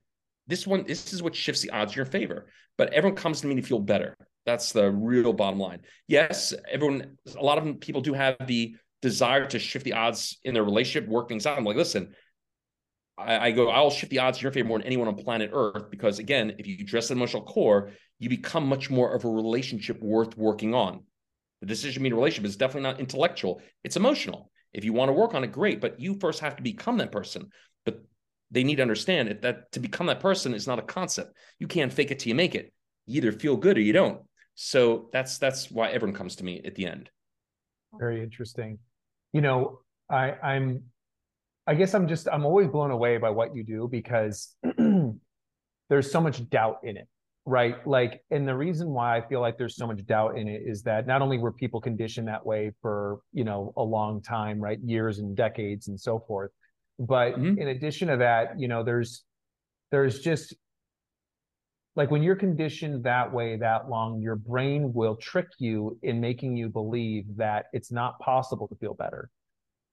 [0.47, 2.47] This one, this is what shifts the odds in your favor.
[2.77, 4.15] But everyone comes to me to feel better.
[4.47, 5.81] That's the real bottom line.
[6.07, 10.53] Yes, everyone, a lot of people do have the desire to shift the odds in
[10.53, 11.57] their relationship, work things out.
[11.57, 12.15] I'm like, listen,
[13.17, 15.49] I, I, go, I'll shift the odds in your favor more than anyone on planet
[15.51, 19.29] Earth because, again, if you address the emotional core, you become much more of a
[19.29, 21.03] relationship worth working on.
[21.59, 24.49] The decision mean relationship is definitely not intellectual, it's emotional.
[24.71, 27.11] If you want to work on it, great, but you first have to become that
[27.11, 27.49] person.
[27.83, 28.01] But
[28.49, 31.33] they need to understand that to become that person is not a concept.
[31.59, 32.71] You can't fake it till you make it.
[33.07, 34.21] You either feel good or you don't.
[34.59, 37.11] So that's that's why everyone comes to me at the end.
[37.93, 38.79] Very interesting.
[39.31, 40.83] You know, I, I'm
[41.67, 44.55] I guess I'm just I'm always blown away by what you do because
[45.89, 47.07] there's so much doubt in it
[47.45, 50.63] right like and the reason why i feel like there's so much doubt in it
[50.65, 54.59] is that not only were people conditioned that way for you know a long time
[54.59, 56.51] right years and decades and so forth
[56.99, 57.57] but mm-hmm.
[57.57, 59.23] in addition to that you know there's
[59.91, 60.53] there's just
[61.97, 66.55] like when you're conditioned that way that long your brain will trick you in making
[66.55, 69.29] you believe that it's not possible to feel better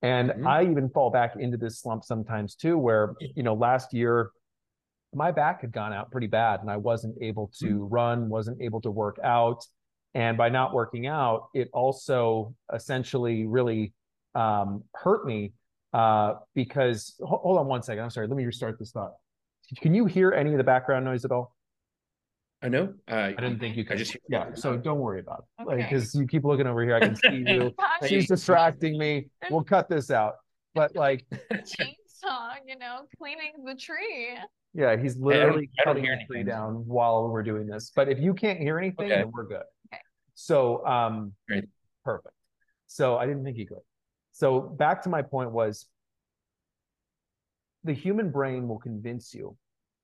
[0.02, 0.46] and mm-hmm.
[0.46, 4.30] i even fall back into this slump sometimes too where you know last year
[5.14, 7.94] my back had gone out pretty bad and I wasn't able to mm-hmm.
[7.94, 9.64] run, wasn't able to work out.
[10.14, 13.92] And by not working out, it also essentially really
[14.34, 15.52] um, hurt me
[15.92, 18.04] uh, because, hold on one second.
[18.04, 18.28] I'm sorry.
[18.28, 19.12] Let me restart this thought.
[19.80, 21.54] Can you hear any of the background noise at all?
[22.64, 22.94] I know.
[23.10, 23.96] Uh, I didn't think you could.
[23.96, 24.54] I just yeah.
[24.54, 25.62] So don't worry about it.
[25.62, 25.76] Okay.
[25.76, 27.74] Like, because you keep looking over here, I can see you.
[28.08, 29.26] She's distracting me.
[29.50, 30.36] We'll cut this out.
[30.74, 34.30] But like chainsaw, you know, cleaning the tree.
[34.72, 37.92] Yeah, he's literally cutting the tree down while we're doing this.
[37.94, 39.16] But if you can't hear anything, okay.
[39.16, 39.62] then we're good.
[39.92, 40.00] Okay.
[40.34, 41.64] So um Great.
[42.02, 42.34] perfect.
[42.86, 43.82] So I didn't think you could.
[44.32, 45.86] So back to my point was
[47.84, 49.56] the human brain will convince you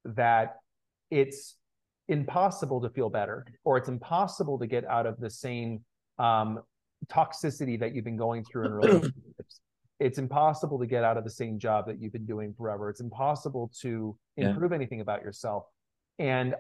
[0.05, 0.57] that
[1.11, 1.57] it's
[2.11, 5.81] impossible to feel better or it's impossible to get out of the same
[6.19, 6.61] um,
[7.09, 9.61] toxicity that you've been going through in relationships
[10.01, 13.01] it's impossible to get out of the same job that you've been doing forever it's
[13.01, 14.77] impossible to improve yeah.
[14.77, 15.65] anything about yourself
[16.19, 16.55] and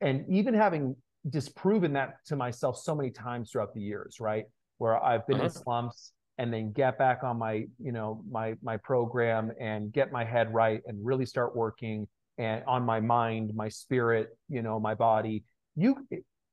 [0.00, 0.94] and even having
[1.28, 4.44] disproven that to myself so many times throughout the years right
[4.78, 5.46] where i've been uh-huh.
[5.46, 10.12] in slumps and then get back on my you know my my program and get
[10.12, 12.06] my head right and really start working
[12.40, 15.44] and on my mind my spirit you know my body
[15.76, 15.94] you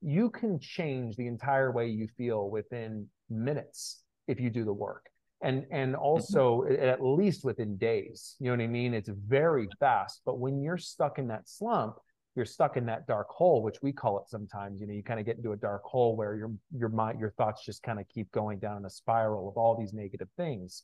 [0.02, 5.06] you can change the entire way you feel within minutes if you do the work.
[5.42, 6.84] And and also mm-hmm.
[6.84, 8.96] at least within days you know what i mean?
[8.96, 11.98] It's very fast but when you're stuck in that slump
[12.36, 15.20] you're stuck in that dark hole which we call it sometimes you know you kind
[15.20, 18.08] of get into a dark hole where your your mind your thoughts just kind of
[18.10, 20.84] keep going down a spiral of all these negative things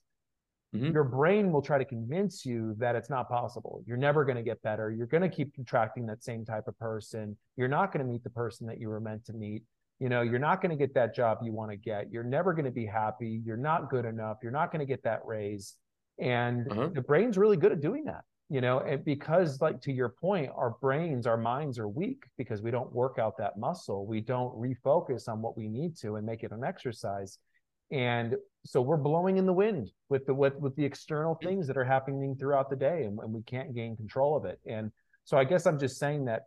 [0.73, 0.91] mm-hmm.
[0.91, 3.83] your brain will try to convince you that it's not possible.
[3.85, 4.91] You're never going to get better.
[4.91, 7.37] You're going to keep attracting that same type of person.
[7.57, 9.63] You're not going to meet the person that you were meant to meet.
[9.99, 12.11] You know you're not going to get that job you want to get.
[12.11, 13.41] You're never going to be happy.
[13.45, 14.37] You're not good enough.
[14.41, 15.75] You're not going to get that raise.
[16.19, 16.89] And uh-huh.
[16.93, 20.51] the brain's really good at doing that you know and because like to your point
[20.55, 24.05] our brains our minds are weak because we don't work out that muscle.
[24.05, 27.39] We don't refocus on what we need to and make it an exercise
[27.91, 31.43] and so we're blowing in the wind with the with, with the external mm.
[31.43, 34.59] things that are happening throughout the day and, and we can't gain control of it
[34.65, 34.91] and
[35.25, 36.43] so i guess i'm just saying that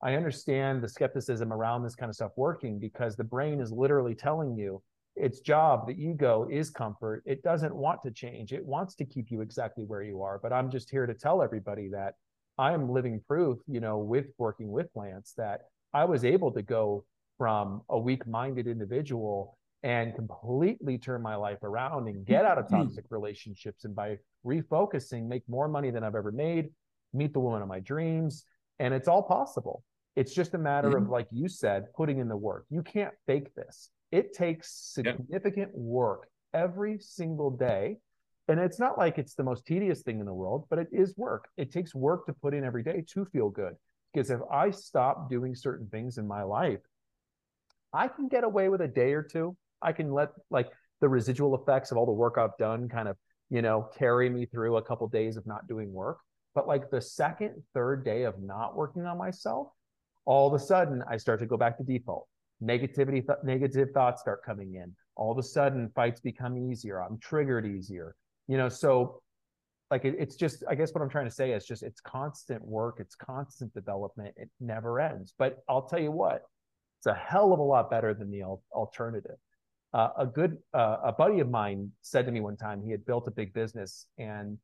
[0.00, 4.14] I understand the skepticism around this kind of stuff working because the brain is literally
[4.14, 4.80] telling you
[5.16, 7.24] its job, the ego is comfort.
[7.26, 8.52] It doesn't want to change.
[8.52, 10.38] It wants to keep you exactly where you are.
[10.40, 12.14] But I'm just here to tell everybody that
[12.56, 16.62] I am living proof, you know, with working with Lance that I was able to
[16.62, 17.04] go
[17.36, 22.82] from a weak-minded individual and completely turn my life around and get out of mm-hmm.
[22.82, 26.70] toxic relationships and by refocusing make more money than I've ever made,
[27.12, 28.44] meet the woman of my dreams,
[28.78, 29.84] and it's all possible.
[30.16, 31.04] It's just a matter mm-hmm.
[31.04, 32.66] of, like you said, putting in the work.
[32.70, 33.90] You can't fake this.
[34.10, 37.98] It takes significant work every single day.
[38.48, 41.14] And it's not like it's the most tedious thing in the world, but it is
[41.16, 41.48] work.
[41.58, 43.74] It takes work to put in every day to feel good.
[44.12, 46.80] Because if I stop doing certain things in my life,
[47.92, 49.56] I can get away with a day or two.
[49.82, 53.16] I can let like the residual effects of all the work I've done kind of,
[53.50, 56.18] you know, carry me through a couple days of not doing work.
[56.54, 59.68] But like the second, third day of not working on myself,
[60.24, 62.26] all of a sudden I start to go back to default.
[62.62, 64.94] Negativity, th- negative thoughts start coming in.
[65.14, 67.00] All of a sudden, fights become easier.
[67.00, 68.14] I'm triggered easier.
[68.48, 69.22] You know, so
[69.90, 72.62] like it, it's just, I guess what I'm trying to say is just it's constant
[72.64, 74.34] work, it's constant development.
[74.36, 75.34] It never ends.
[75.38, 76.42] But I'll tell you what,
[76.98, 79.36] it's a hell of a lot better than the al- alternative.
[79.94, 83.06] Uh, a good uh, a buddy of mine said to me one time he had
[83.06, 84.58] built a big business and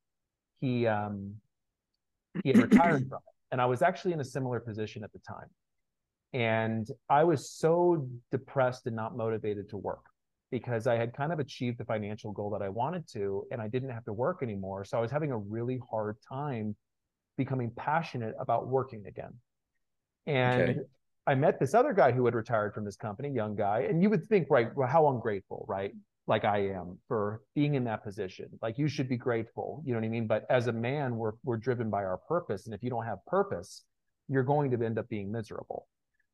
[0.60, 1.34] he um,
[2.42, 3.34] he had retired from it.
[3.52, 5.48] And I was actually in a similar position at the time.
[6.32, 10.02] And I was so depressed and not motivated to work
[10.50, 13.68] because I had kind of achieved the financial goal that I wanted to, and I
[13.68, 14.84] didn't have to work anymore.
[14.84, 16.76] So I was having a really hard time
[17.36, 19.34] becoming passionate about working again.
[20.26, 20.80] And okay.
[21.26, 24.10] I met this other guy who had retired from his company, young guy, and you
[24.10, 25.92] would think, right, well, how ungrateful, right?
[26.26, 28.48] like I am for being in that position.
[28.62, 30.26] Like you should be grateful, you know what I mean?
[30.26, 32.66] But as a man, we're we're driven by our purpose.
[32.66, 33.84] And if you don't have purpose,
[34.28, 35.86] you're going to end up being miserable.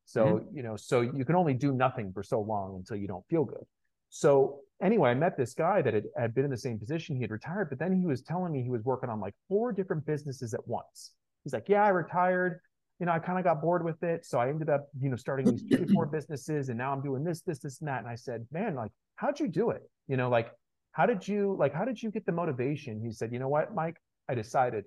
[0.05, 0.57] So, mm-hmm.
[0.57, 3.45] you know, so you can only do nothing for so long until you don't feel
[3.45, 3.65] good.
[4.11, 7.17] So anyway, I met this guy that had, had been in the same position.
[7.17, 9.73] He had retired, but then he was telling me he was working on like four
[9.73, 11.13] different businesses at once.
[11.45, 12.61] He's like, Yeah, I retired.
[13.01, 14.25] You know, I kind of got bored with it.
[14.25, 17.25] So I ended up, you know, starting these two, four businesses and now I'm doing
[17.25, 18.01] this, this, this, and that.
[18.01, 19.83] And I said, Man, like how'd you do it?
[20.09, 20.51] You know, like,
[20.93, 23.03] how did you, like, how did you get the motivation?
[23.05, 23.97] He said, you know what, Mike,
[24.29, 24.85] I decided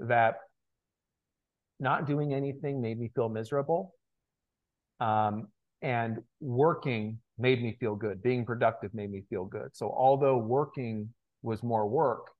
[0.00, 0.36] that
[1.78, 3.94] not doing anything made me feel miserable.
[5.00, 5.48] Um,
[5.82, 8.20] and working made me feel good.
[8.22, 9.68] Being productive made me feel good.
[9.74, 11.10] So although working
[11.42, 12.30] was more work,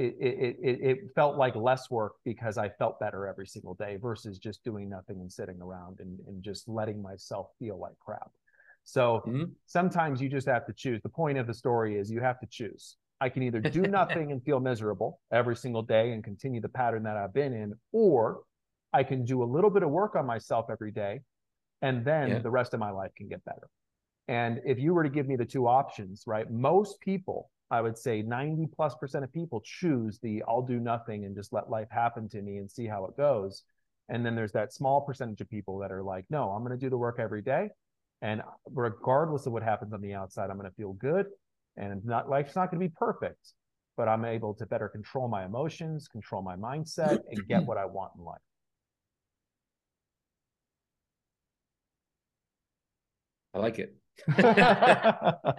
[0.00, 3.98] it, it, it, it felt like less work because I felt better every single day
[4.00, 8.30] versus just doing nothing and sitting around and, and just letting myself feel like crap.
[8.84, 9.44] So mm-hmm.
[9.66, 11.02] sometimes you just have to choose.
[11.02, 12.96] The point of the story is you have to choose.
[13.20, 17.02] I can either do nothing and feel miserable every single day and continue the pattern
[17.02, 18.40] that I've been in, or
[18.92, 21.20] I can do a little bit of work on myself every day,
[21.82, 22.38] and then yeah.
[22.38, 23.68] the rest of my life can get better.
[24.28, 27.96] And if you were to give me the two options, right, most people, I would
[27.96, 31.88] say 90 plus percent of people choose the I'll do nothing and just let life
[31.90, 33.62] happen to me and see how it goes.
[34.08, 36.84] And then there's that small percentage of people that are like, no, I'm going to
[36.84, 37.68] do the work every day.
[38.22, 41.26] And regardless of what happens on the outside, I'm going to feel good.
[41.76, 43.52] And not life's not going to be perfect,
[43.96, 47.84] but I'm able to better control my emotions, control my mindset, and get what I
[47.86, 48.40] want in life.
[53.54, 53.94] I like it.
[54.36, 55.54] that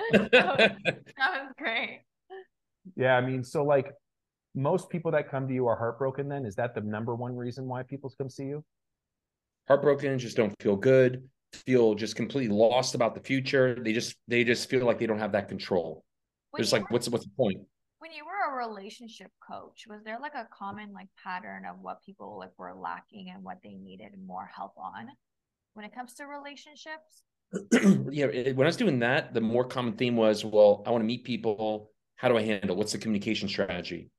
[1.17, 2.01] was great.
[2.95, 3.91] Yeah, I mean, so like
[4.55, 6.45] most people that come to you are heartbroken then?
[6.45, 8.63] Is that the number one reason why people come see you?
[9.67, 13.75] Heartbroken just don't feel good feel just completely lost about the future.
[13.81, 16.03] They just they just feel like they don't have that control.
[16.51, 17.59] When there's like were, what's what's the point?
[17.99, 22.03] When you were a relationship coach was there like a common like pattern of what
[22.03, 25.09] people like were lacking and what they needed more help on
[25.73, 27.23] when it comes to relationships
[28.11, 31.05] yeah when i was doing that the more common theme was well i want to
[31.05, 34.11] meet people how do i handle what's the communication strategy?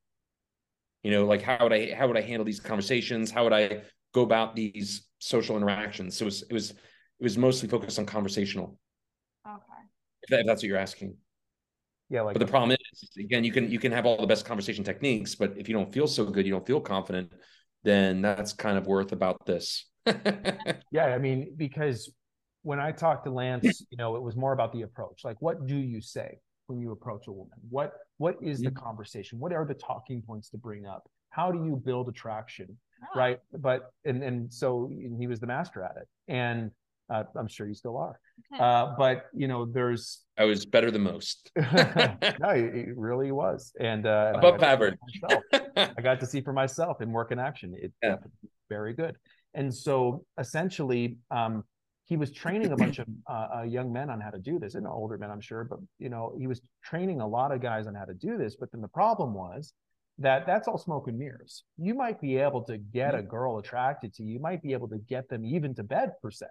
[1.05, 3.31] You know like how would i how would i handle these conversations?
[3.31, 6.17] How would i go about these social interactions?
[6.17, 8.77] So it was it was it was mostly focused on conversational.
[9.47, 9.83] Okay.
[10.23, 11.17] If, that, if that's what you're asking.
[12.11, 14.45] Yeah like but the problem is again you can you can have all the best
[14.45, 17.33] conversation techniques but if you don't feel so good you don't feel confident
[17.85, 19.87] then that's kind of worth about this.
[20.91, 22.13] Yeah i mean because
[22.63, 25.67] when i talked to lance you know it was more about the approach like what
[25.67, 27.59] do you say when you approach a woman?
[27.69, 29.39] What what is the conversation?
[29.39, 31.09] What are the talking points to bring up?
[31.31, 32.79] How do you build attraction?
[33.03, 33.19] Oh.
[33.19, 33.39] Right.
[33.59, 36.09] But and and so he was the master at it.
[36.29, 36.71] And
[37.13, 38.19] uh, I'm sure you still are.
[38.59, 41.51] Uh, but you know, there's I was better than most.
[41.57, 43.73] no, it really was.
[43.79, 44.99] And uh, above average.
[45.77, 47.75] I got to see for myself in work in action.
[47.79, 48.17] It yeah.
[48.69, 49.17] very good.
[49.55, 51.65] And so essentially, um,
[52.05, 54.75] he was training a bunch of uh, uh, young men on how to do this
[54.75, 57.87] and older men i'm sure but you know he was training a lot of guys
[57.87, 59.73] on how to do this but then the problem was
[60.19, 61.65] that that's all smoke and mirrors.
[61.79, 64.89] You might be able to get a girl attracted to you you might be able
[64.89, 66.47] to get them even to bed per se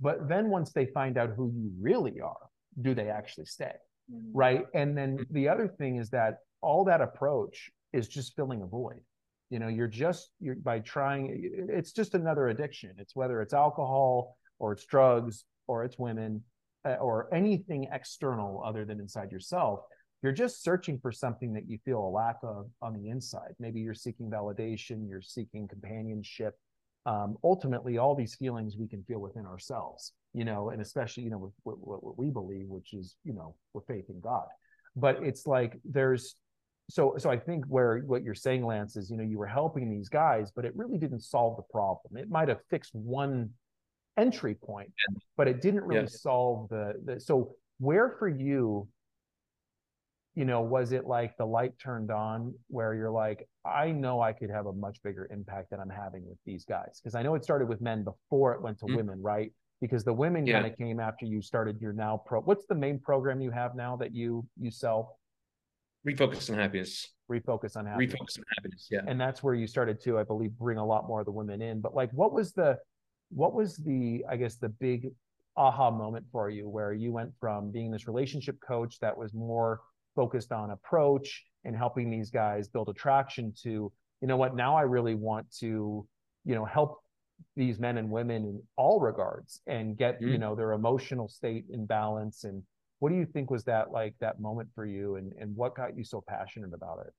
[0.00, 2.48] but then once they find out who you really are
[2.80, 3.74] do they actually stay
[4.12, 4.36] mm-hmm.
[4.36, 4.64] right?
[4.74, 5.34] And then mm-hmm.
[5.34, 9.00] the other thing is that all that approach is just filling a void.
[9.50, 12.92] You know you're just you're by trying it's just another addiction.
[12.98, 16.42] It's whether it's alcohol or it's drugs or it's women
[16.84, 19.80] uh, or anything external other than inside yourself
[20.22, 23.54] you're just searching for something that you feel a lack of on the inside.
[23.58, 26.54] Maybe you're seeking validation you're seeking companionship.
[27.06, 31.30] Um, ultimately all these feelings we can feel within ourselves you know and especially you
[31.30, 34.46] know with, with, with what we believe which is you know with faith in god.
[34.94, 36.36] But it's like there's
[36.90, 39.88] so so i think where what you're saying lance is you know you were helping
[39.88, 42.16] these guys but it really didn't solve the problem.
[42.16, 43.50] It might have fixed one
[44.16, 44.92] entry point,
[45.36, 46.22] but it didn't really yes.
[46.22, 47.20] solve the, the.
[47.20, 48.88] So where for you,
[50.34, 54.32] you know, was it like the light turned on where you're like, I know I
[54.32, 57.00] could have a much bigger impact than I'm having with these guys?
[57.02, 58.96] Because I know it started with men before it went to mm-hmm.
[58.96, 59.52] women, right?
[59.80, 60.60] Because the women yeah.
[60.60, 62.40] kind of came after you started your now pro.
[62.42, 65.18] What's the main program you have now that you you sell?
[66.06, 67.12] Refocus on happiness.
[67.30, 68.14] Refocus on happiness.
[68.14, 68.88] Refocus on happiness.
[68.90, 69.00] Yeah.
[69.06, 71.60] And that's where you started to, I believe, bring a lot more of the women
[71.60, 71.80] in.
[71.80, 72.78] But like, what was the
[73.30, 75.10] what was the i guess the big
[75.56, 79.80] aha moment for you where you went from being this relationship coach that was more
[80.14, 84.82] focused on approach and helping these guys build attraction to you know what now i
[84.82, 86.06] really want to
[86.44, 87.00] you know help
[87.56, 90.32] these men and women in all regards and get mm-hmm.
[90.32, 92.44] you know their emotional state in balance.
[92.44, 92.62] And
[92.98, 95.96] what do you think was that like that moment for you and and what got
[95.96, 97.12] you so passionate about it?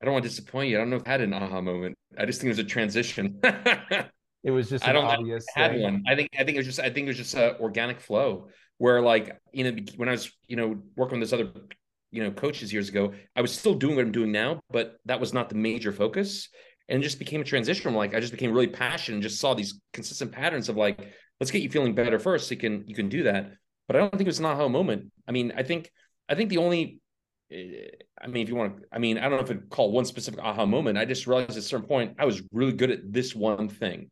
[0.00, 0.76] I don't want to disappoint you.
[0.76, 1.96] I don't know if i had an aha moment.
[2.18, 3.40] I just think it was a transition
[4.42, 5.46] It was just I don't obvious.
[5.56, 6.04] I had one.
[6.06, 8.48] I think I think it was just I think it was just an organic flow
[8.78, 11.50] where like you know when I was you know working with this other
[12.10, 15.20] you know coaches years ago, I was still doing what I'm doing now, but that
[15.20, 16.48] was not the major focus.
[16.88, 19.40] And it just became a transition from like I just became really passionate and just
[19.40, 20.98] saw these consistent patterns of like
[21.38, 22.48] let's get you feeling better first.
[22.48, 23.52] So you can you can do that.
[23.86, 25.12] But I don't think it was an aha moment.
[25.28, 25.90] I mean, I think
[26.28, 26.98] I think the only
[27.52, 27.86] eh,
[28.20, 30.04] I mean, if you want to, I mean, I don't know if it call one
[30.04, 30.98] specific aha moment.
[30.98, 34.10] I just realized at a certain point I was really good at this one thing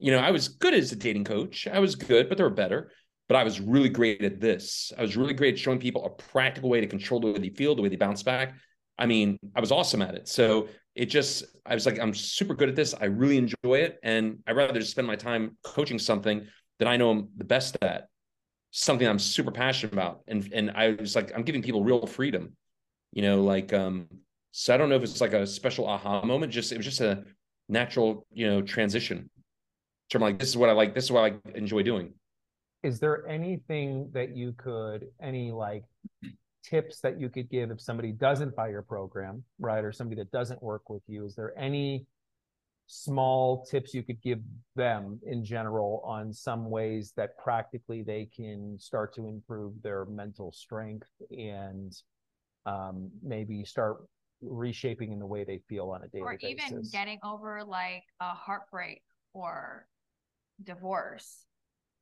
[0.00, 1.68] you know, I was good as a dating coach.
[1.68, 2.90] I was good, but there were better.
[3.28, 4.92] But I was really great at this.
[4.98, 7.50] I was really great at showing people a practical way to control the way they
[7.50, 8.54] feel, the way they bounce back.
[8.98, 10.26] I mean, I was awesome at it.
[10.26, 12.92] So it just, I was like, I'm super good at this.
[13.00, 13.98] I really enjoy it.
[14.02, 16.46] And I'd rather just spend my time coaching something
[16.80, 18.08] that I know I'm the best at,
[18.72, 20.22] something I'm super passionate about.
[20.26, 22.56] And and I was like, I'm giving people real freedom,
[23.12, 24.08] you know, like um,
[24.50, 26.52] so I don't know if it's like a special aha moment.
[26.52, 27.24] Just it was just a
[27.68, 29.30] natural, you know, transition
[30.10, 32.12] term like this is what I like, this is what I enjoy doing.
[32.82, 35.84] Is there anything that you could, any like
[36.64, 39.84] tips that you could give if somebody doesn't buy your program, right?
[39.84, 41.24] Or somebody that doesn't work with you?
[41.24, 42.06] Is there any
[42.86, 44.40] small tips you could give
[44.74, 50.50] them in general on some ways that practically they can start to improve their mental
[50.50, 51.94] strength and
[52.66, 53.98] um, maybe start
[54.42, 56.72] reshaping in the way they feel on a daily basis?
[56.72, 59.02] Or even getting over like a heartbreak
[59.34, 59.86] or
[60.62, 61.44] divorce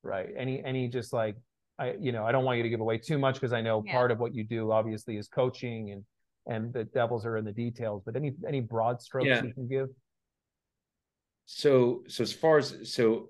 [0.02, 0.28] right?
[0.36, 1.36] Any any just like
[1.78, 3.82] I you know I don't want you to give away too much because I know
[3.84, 3.92] yeah.
[3.92, 6.04] part of what you do obviously is coaching and
[6.46, 8.02] and the devils are in the details.
[8.04, 9.42] But any any broad strokes yeah.
[9.42, 9.88] you can give?
[11.46, 13.28] So so as far as so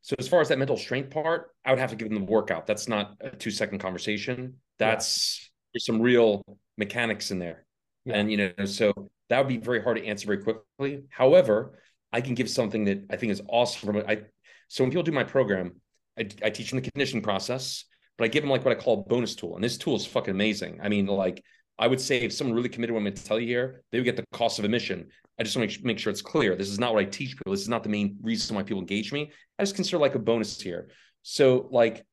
[0.00, 2.30] so as far as that mental strength part, I would have to give them the
[2.30, 2.66] workout.
[2.66, 4.54] That's not a two second conversation.
[4.78, 5.48] That's yeah.
[5.74, 6.42] there's some real
[6.76, 7.64] mechanics in there.
[8.04, 8.16] Yeah.
[8.16, 8.92] And you know, so
[9.30, 11.04] that would be very hard to answer very quickly.
[11.08, 11.78] However,
[12.14, 14.04] I can give something that I think is awesome from.
[14.08, 14.22] I
[14.68, 15.80] so when people do my program,
[16.18, 17.84] I, I teach them the conditioning process,
[18.16, 19.56] but I give them like what I call a bonus tool.
[19.56, 20.78] And this tool is fucking amazing.
[20.80, 21.42] I mean, like
[21.76, 23.98] I would say if someone really committed what I'm going to tell you here, they
[23.98, 25.08] would get the cost of admission.
[25.40, 26.54] I just want to make, sure it's clear.
[26.54, 27.52] This is not what I teach people.
[27.52, 29.32] This is not the main reason why people engage me.
[29.58, 30.90] I just consider like a bonus here.
[31.22, 32.06] So like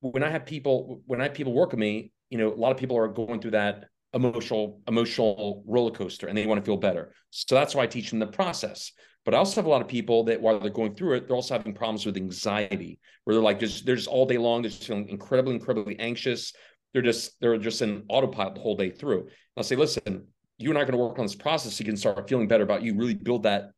[0.00, 2.70] when I have people, when I have people work with me, you know, a lot
[2.70, 6.76] of people are going through that emotional, emotional roller coaster and they want to feel
[6.76, 7.12] better.
[7.30, 8.92] So that's why I teach them the process.
[9.28, 11.36] But I also have a lot of people that while they're going through it, they're
[11.36, 14.70] also having problems with anxiety, where they're like just they're just all day long, they're
[14.70, 16.54] just feeling incredibly, incredibly anxious.
[16.94, 19.20] They're just they're just in autopilot the whole day through.
[19.20, 21.82] And I'll say, listen, you and I are going to work on this process so
[21.82, 23.72] you can start feeling better about you, really build that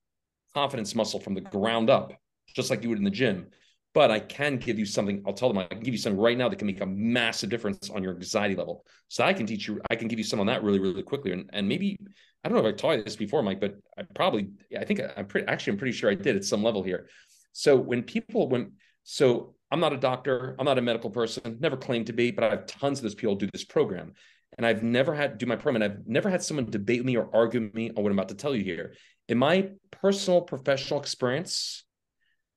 [0.54, 2.12] confidence muscle from the ground up,
[2.54, 3.48] just like you would in the gym.
[3.92, 6.38] But I can give you something, I'll tell them I can give you something right
[6.38, 8.84] now that can make a massive difference on your anxiety level.
[9.08, 11.32] So I can teach you, I can give you some on that really, really quickly.
[11.32, 11.98] And, and maybe,
[12.42, 15.00] I don't know if I taught you this before, Mike, but I probably, I think
[15.16, 17.08] I'm pretty, actually, I'm pretty sure I did at some level here.
[17.52, 18.72] So when people, when,
[19.04, 22.44] so I'm not a doctor, I'm not a medical person, never claimed to be, but
[22.44, 24.14] I have tons of those people do this program.
[24.56, 27.28] And I've never had do my program, and I've never had someone debate me or
[27.32, 28.94] argue me on what I'm about to tell you here.
[29.28, 31.84] In my personal professional experience,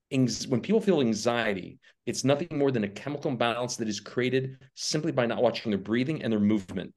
[0.10, 5.12] when people feel anxiety, it's nothing more than a chemical imbalance that is created simply
[5.12, 6.94] by not watching their breathing and their movement.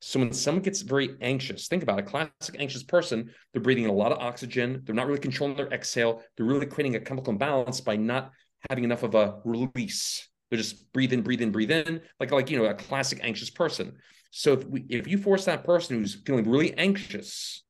[0.00, 3.90] So when someone gets very anxious, think about a classic anxious person, they're breathing in
[3.90, 7.32] a lot of oxygen, they're not really controlling their exhale, they're really creating a chemical
[7.32, 8.30] imbalance by not
[8.70, 10.26] having enough of a release.
[10.48, 13.50] They're just breathe in, breathe in, breathe in, like like you know a classic anxious
[13.50, 13.98] person.
[14.30, 17.62] So if we, if you force that person who's feeling really anxious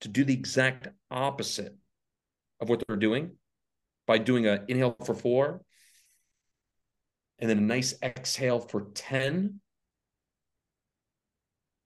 [0.00, 1.76] to do the exact opposite
[2.60, 3.36] of what they're doing
[4.06, 5.62] by doing an inhale for four
[7.38, 9.60] and then a nice exhale for 10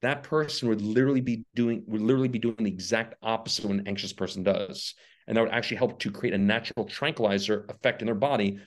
[0.06, 3.80] that person would literally be doing would literally be doing the exact opposite of what
[3.80, 4.94] an anxious person does
[5.26, 8.60] and that would actually help to create a natural tranquilizer effect in their body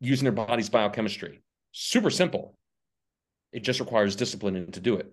[0.00, 1.40] using their body's biochemistry.
[1.72, 2.56] Super simple.
[3.52, 5.12] It just requires discipline to do it.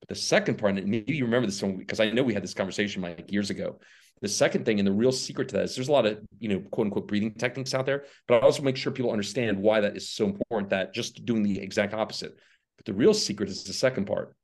[0.00, 2.42] But the second part, and maybe you remember this one because I know we had
[2.42, 3.78] this conversation like years ago.
[4.20, 6.48] The second thing, and the real secret to that is there's a lot of, you
[6.48, 9.80] know, quote unquote breathing techniques out there, but I also make sure people understand why
[9.80, 12.36] that is so important that just doing the exact opposite.
[12.76, 14.34] But the real secret is the second part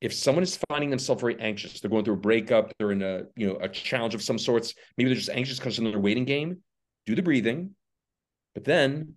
[0.00, 3.24] if someone is finding themselves very anxious, they're going through a breakup, they're in a
[3.36, 6.00] you know a challenge of some sorts, maybe they're just anxious because they're in their
[6.00, 6.58] waiting game.
[7.06, 7.70] Do the breathing,
[8.54, 9.14] but then,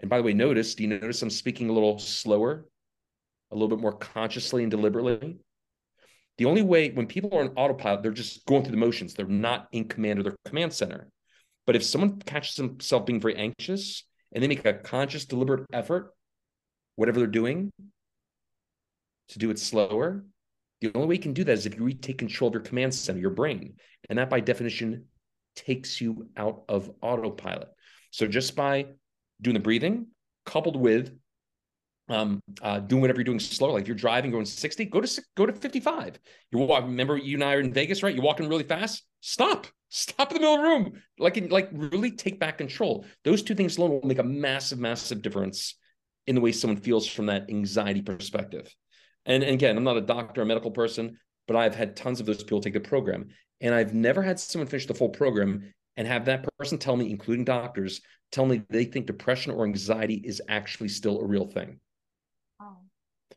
[0.00, 0.74] and by the way, notice.
[0.74, 2.66] Do you notice I'm speaking a little slower,
[3.50, 5.38] a little bit more consciously and deliberately?
[6.38, 9.14] The only way when people are on autopilot, they're just going through the motions.
[9.14, 11.08] They're not in command of their command center.
[11.66, 16.14] But if someone catches themselves being very anxious and they make a conscious, deliberate effort,
[16.96, 17.70] whatever they're doing,
[19.30, 20.24] to do it slower,
[20.80, 22.94] the only way you can do that is if you retake control of your command
[22.94, 23.74] center, your brain.
[24.08, 25.04] And that by definition
[25.54, 27.68] takes you out of autopilot.
[28.10, 28.86] So just by
[29.40, 30.06] doing the breathing,
[30.46, 31.16] coupled with
[32.08, 35.22] um, uh, doing whatever you're doing slower, like if you're driving going 60, go to
[35.36, 36.18] go to 55.
[36.50, 38.14] You remember you and I are in Vegas, right?
[38.14, 39.04] You're walking really fast.
[39.20, 41.02] Stop, stop in the middle of the room.
[41.18, 43.04] Like, like really take back control.
[43.22, 45.76] Those two things alone will make a massive, massive difference
[46.26, 48.74] in the way someone feels from that anxiety perspective.
[49.30, 51.16] And, and again, I'm not a doctor, a medical person,
[51.46, 53.28] but I've had tons of those people take the program.
[53.60, 57.10] And I've never had someone finish the full program and have that person tell me,
[57.10, 58.00] including doctors,
[58.32, 61.78] tell me they think depression or anxiety is actually still a real thing.
[62.60, 62.78] Oh.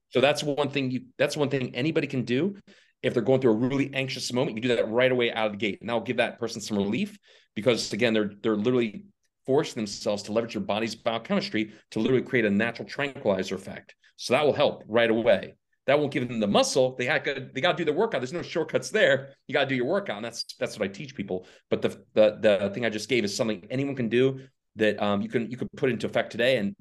[0.09, 2.55] So that's one thing you that's one thing anybody can do
[3.03, 4.55] if they're going through a really anxious moment.
[4.55, 5.77] You do that right away out of the gate.
[5.79, 7.19] And that'll give that person some relief
[7.53, 9.05] because again, they're they're literally
[9.45, 13.93] forcing themselves to leverage their body's biochemistry to literally create a natural tranquilizer effect.
[14.15, 15.53] So that will help right away
[15.85, 16.95] that won't give them the muscle.
[16.95, 18.21] They have to, they got to do the workout.
[18.21, 19.33] There's no shortcuts there.
[19.47, 20.17] You got to do your workout.
[20.17, 21.45] And that's that's what I teach people.
[21.69, 24.39] But the the the thing I just gave is something anyone can do
[24.77, 26.57] that um, you can you can put into effect today.
[26.57, 26.75] And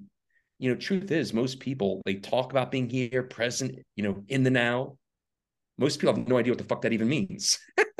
[0.59, 4.42] you know, truth is, most people they talk about being here, present, you know, in
[4.42, 4.96] the now.
[5.78, 7.59] Most people have no idea what the fuck that even means.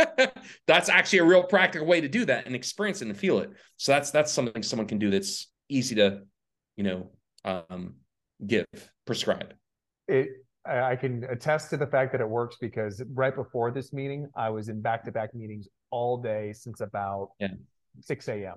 [0.67, 3.51] that's actually a real practical way to do that and experience it and feel it.
[3.79, 6.21] So that's that's something someone can do that's easy to,
[6.77, 7.11] you know,
[7.45, 7.95] um,
[8.47, 8.67] give
[9.07, 9.55] prescribe.
[10.07, 14.29] It I can attest to the fact that it works because right before this meeting,
[14.37, 17.49] I was in back to back meetings all day since about yeah.
[18.01, 18.55] 6 a.m.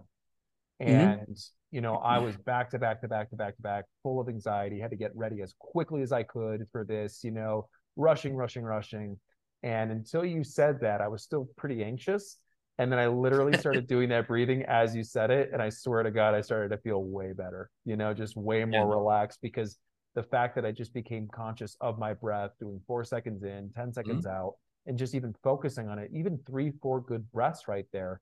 [0.81, 0.91] Mm-hmm.
[0.91, 1.31] And, mm-hmm.
[1.71, 4.29] you know, I was back to back to back to back to back, full of
[4.29, 8.35] anxiety, had to get ready as quickly as I could for this, you know, rushing,
[8.35, 9.19] rushing, rushing.
[9.63, 12.37] And until you said that, I was still pretty anxious.
[12.77, 15.49] And then I literally started doing that breathing as you said it.
[15.53, 18.63] And I swear to God, I started to feel way better, you know, just way
[18.65, 18.95] more yeah.
[18.95, 19.77] relaxed because
[20.15, 23.93] the fact that I just became conscious of my breath, doing four seconds in, 10
[23.93, 24.35] seconds mm-hmm.
[24.35, 24.53] out,
[24.87, 28.21] and just even focusing on it, even three, four good breaths right there,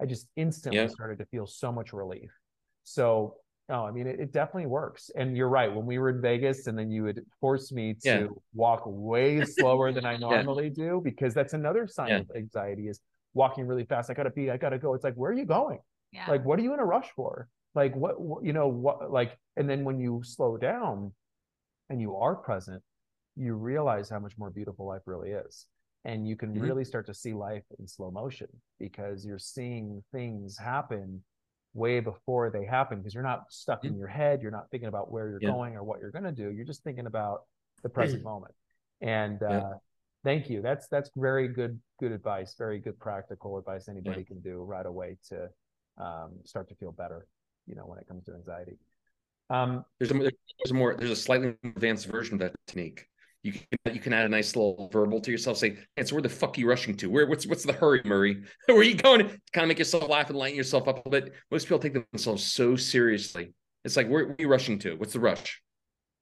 [0.00, 0.86] I just instantly yeah.
[0.86, 2.30] started to feel so much relief.
[2.84, 3.36] So,
[3.68, 5.10] no, I mean, it, it, definitely works.
[5.16, 5.72] And you're right.
[5.72, 8.26] When we were in Vegas, and then you would force me to yeah.
[8.54, 10.84] walk way slower than I normally yeah.
[10.84, 13.00] do, because that's another sign of anxiety is
[13.34, 14.10] walking really fast.
[14.10, 14.94] I gotta be, I gotta go.
[14.94, 15.78] It's like, where are you going?
[16.12, 16.26] Yeah.
[16.28, 17.48] Like, what are you in a rush for?
[17.74, 21.12] Like, what, what you know, what, like, and then when you slow down
[21.92, 22.82] and you are present,
[23.36, 25.66] you realize how much more beautiful life really is
[26.04, 26.62] and you can mm-hmm.
[26.62, 31.22] really start to see life in slow motion because you're seeing things happen
[31.74, 33.94] way before they happen because you're not stuck mm-hmm.
[33.94, 35.50] in your head you're not thinking about where you're yeah.
[35.50, 37.42] going or what you're going to do you're just thinking about
[37.82, 38.54] the present moment
[39.00, 39.58] and yeah.
[39.58, 39.72] uh,
[40.24, 44.26] thank you that's that's very good good advice very good practical advice anybody yeah.
[44.26, 45.48] can do right away to
[45.98, 47.26] um, start to feel better
[47.66, 48.76] you know when it comes to anxiety
[49.50, 53.06] um, there's a there's a more there's a slightly advanced version of that technique
[53.42, 55.56] you can you can add a nice little verbal to yourself.
[55.58, 57.10] Say, hey, so where the fuck are you rushing to?
[57.10, 58.42] Where what's what's the hurry, Murray?
[58.66, 59.20] where are you going?
[59.20, 61.32] To kind of make yourself laugh and lighten yourself up a bit.
[61.50, 63.52] Most people take themselves so seriously.
[63.84, 64.94] It's like, where, where are you rushing to?
[64.94, 65.60] What's the rush?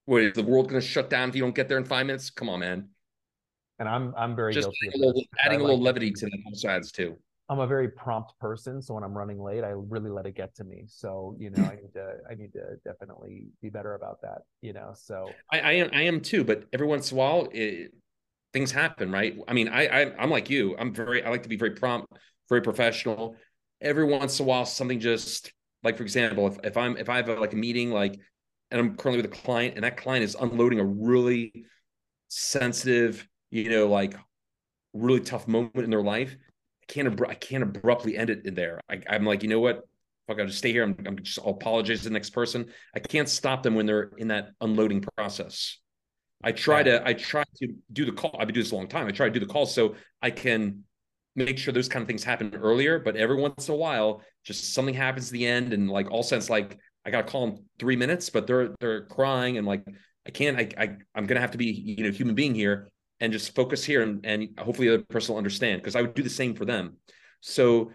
[0.05, 2.07] What is the world going to shut down if you don't get there in five
[2.07, 2.31] minutes?
[2.31, 2.89] Come on, man.
[3.77, 6.69] And I'm I'm very just adding a little, adding a little levity to that also
[6.69, 7.17] adds too.
[7.51, 10.55] I'm a very prompt person, so when I'm running late, I really let it get
[10.55, 10.85] to me.
[10.87, 14.43] So you know, I need to I need to definitely be better about that.
[14.61, 17.49] You know, so I I am, I am too, but every once in a while,
[17.51, 17.91] it,
[18.53, 19.35] things happen, right?
[19.49, 20.77] I mean, I, I I'm like you.
[20.79, 22.13] I'm very I like to be very prompt,
[22.47, 23.35] very professional.
[23.81, 25.51] Every once in a while, something just
[25.83, 28.17] like for example, if if I'm if I have a, like a meeting like,
[28.69, 31.65] and I'm currently with a client, and that client is unloading a really
[32.29, 34.15] sensitive, you know, like
[34.93, 36.37] really tough moment in their life
[36.87, 38.79] can't I can't abruptly end it in there.
[38.89, 39.87] I, am like, you know what?
[40.27, 40.83] Fuck, I'll just stay here.
[40.83, 42.67] I'm, I'm just I'll apologize to the next person.
[42.95, 45.77] I can't stop them when they're in that unloading process.
[46.43, 48.35] I try to I try to do the call.
[48.39, 49.07] I've been doing this a long time.
[49.07, 50.83] I try to do the call so I can
[51.35, 52.99] make sure those kind of things happen earlier.
[52.99, 56.23] But every once in a while, just something happens at the end, and like all
[56.23, 59.83] sense, like I got to call them three minutes, but they're they're crying and like
[60.25, 60.57] I can't.
[60.57, 62.89] I, I I'm gonna have to be you know human being here
[63.21, 66.15] and just focus here and, and hopefully the other person will understand because I would
[66.15, 66.97] do the same for them.
[67.39, 67.91] So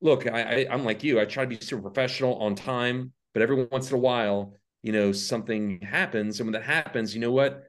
[0.00, 1.20] look, I, I am like you.
[1.20, 4.92] I try to be super professional on time, but every once in a while, you
[4.92, 6.40] know, something happens.
[6.40, 7.64] And when that happens, you know what?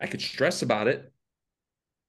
[0.00, 1.10] I could stress about it.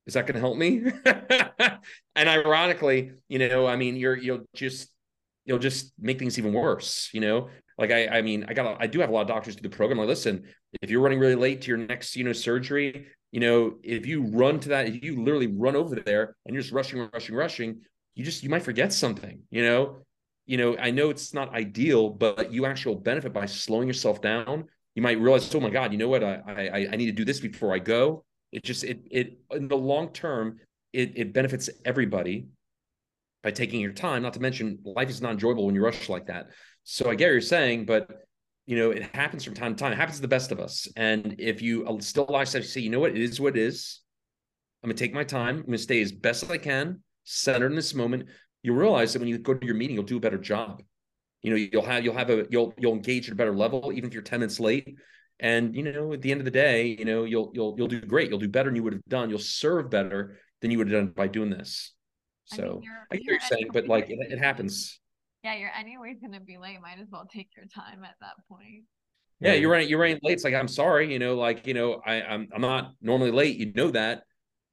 [0.08, 0.84] Is that going to help me?
[2.16, 4.90] and ironically, you know, I mean, you're you'll just
[5.46, 7.10] you'll just make things even worse.
[7.14, 9.56] You know, like I I mean, I got I do have a lot of doctors
[9.56, 10.00] do the program.
[10.00, 10.44] Like, listen,
[10.82, 14.24] if you're running really late to your next you know surgery, you know, if you
[14.24, 17.82] run to that, if you literally run over there and you're just rushing, rushing, rushing,
[18.16, 19.98] you just you might forget something, you know.
[20.46, 24.66] You know, I know it's not ideal, but you actually benefit by slowing yourself down.
[24.96, 26.24] You might realize, oh my God, you know what?
[26.24, 28.24] I I, I need to do this before I go.
[28.52, 30.60] It just it it in the long term,
[30.94, 32.48] it it benefits everybody
[33.44, 34.24] by taking your time.
[34.24, 36.48] Not to mention, life is not enjoyable when you rush like that.
[36.90, 38.10] So I get what you're saying, but
[38.66, 39.92] you know, it happens from time to time.
[39.92, 40.88] It happens to the best of us.
[40.96, 44.00] And if you uh, still to say, you know what, it is what it is.
[44.82, 45.58] I'm gonna take my time.
[45.58, 48.30] I'm gonna stay as best as I can, centered in this moment.
[48.64, 50.82] You'll realize that when you go to your meeting, you'll do a better job.
[51.42, 54.08] You know, you'll have you'll have a you'll you'll engage at a better level, even
[54.08, 54.96] if you're 10 minutes late.
[55.42, 58.00] And you know, at the end of the day, you know, you'll you'll you'll do
[58.00, 58.30] great.
[58.30, 59.30] You'll do better than you would have done.
[59.30, 61.92] You'll serve better than you would have done by doing this.
[62.46, 65.02] So I, mean, I get what you're saying, but like it, it happens
[65.44, 66.82] yeah, you're anyways gonna be late.
[66.82, 68.84] Might as well take your time at that point.
[69.40, 69.88] Yeah, you're running.
[69.88, 70.34] You're running late.
[70.34, 71.12] It's like I'm sorry.
[71.12, 73.58] You know, like you know, I, I'm I'm not normally late.
[73.58, 74.24] You know that,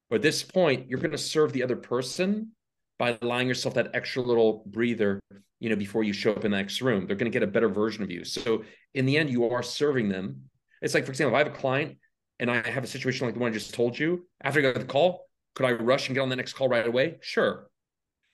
[0.09, 2.53] but at this point, you're going to serve the other person
[2.99, 5.21] by allowing yourself that extra little breather.
[5.61, 7.51] You know, before you show up in the next room, they're going to get a
[7.51, 8.25] better version of you.
[8.25, 10.43] So in the end, you are serving them.
[10.83, 11.97] It's like, for example, if I have a client
[12.39, 14.27] and I have a situation like the one I just told you.
[14.43, 16.87] After I got the call, could I rush and get on the next call right
[16.87, 17.17] away?
[17.21, 17.69] Sure.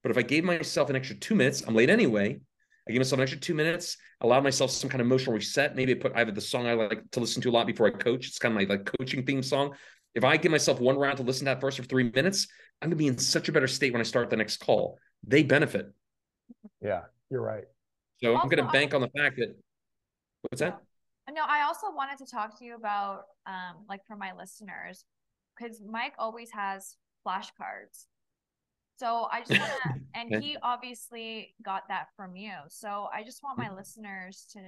[0.02, 2.40] But if I gave myself an extra two minutes, I'm late anyway.
[2.88, 5.76] I give myself an extra two minutes, allow myself some kind of emotional reset.
[5.76, 7.86] Maybe I put I have the song I like to listen to a lot before
[7.86, 8.26] I coach.
[8.26, 9.74] It's kind of my like coaching theme song.
[10.14, 12.48] If I give myself one round to listen to that first for three minutes,
[12.80, 14.98] I'm gonna be in such a better state when I start the next call.
[15.26, 15.92] They benefit.
[16.80, 17.64] Yeah, you're right.
[18.22, 19.54] So also, I'm gonna bank on the fact that
[20.42, 20.80] what's that?
[21.30, 25.04] No, I also wanted to talk to you about um like for my listeners,
[25.56, 28.06] because Mike always has flashcards
[29.00, 32.52] So I just want to, and he obviously got that from you.
[32.68, 33.76] So I just want my mm-hmm.
[33.76, 34.60] listeners to,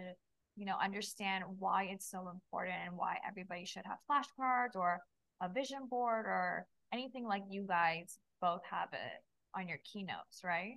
[0.57, 5.01] you know, understand why it's so important and why everybody should have flashcards or
[5.43, 9.23] a vision board or anything like you guys both have it
[9.55, 10.77] on your keynotes, right?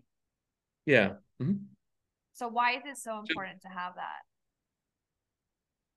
[0.86, 1.14] Yeah.
[1.42, 1.64] Mm-hmm.
[2.34, 4.24] So why is it so important to have that?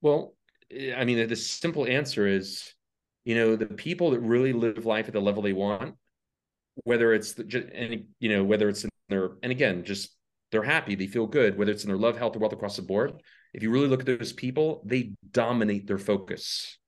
[0.01, 0.37] Well,
[0.97, 2.73] I mean, the simple answer is,
[3.25, 5.97] you know, the people that really live life at the level they want,
[6.85, 10.15] whether it's the, any, you know, whether it's in their, and again, just
[10.51, 12.83] they're happy, they feel good, whether it's in their love, health, or wealth across the
[12.83, 13.13] board.
[13.53, 16.79] If you really look at those people, they dominate their focus.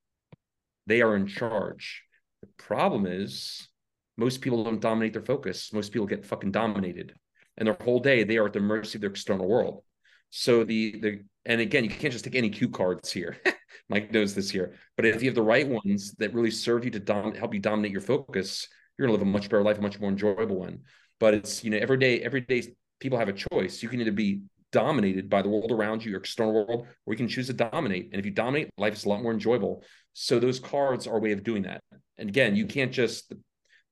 [0.86, 2.02] They are in charge.
[2.42, 3.68] The problem is
[4.16, 5.72] most people don't dominate their focus.
[5.72, 7.14] Most people get fucking dominated.
[7.56, 9.82] And their whole day, they are at the mercy of their external world.
[10.30, 13.36] So the the and again, you can't just take any cue cards here.
[13.88, 14.74] Mike knows this here.
[14.96, 17.60] But if you have the right ones that really serve you to dom- help you
[17.60, 18.68] dominate your focus,
[19.00, 20.80] you're gonna live a much better life, a much more enjoyable one.
[21.18, 23.82] But it's you know every day, every day people have a choice.
[23.82, 24.42] You can either be
[24.72, 28.10] dominated by the world around you, your external world, or you can choose to dominate.
[28.12, 29.82] And if you dominate, life is a lot more enjoyable.
[30.12, 31.80] So those cards are a way of doing that.
[32.18, 33.32] And again, you can't just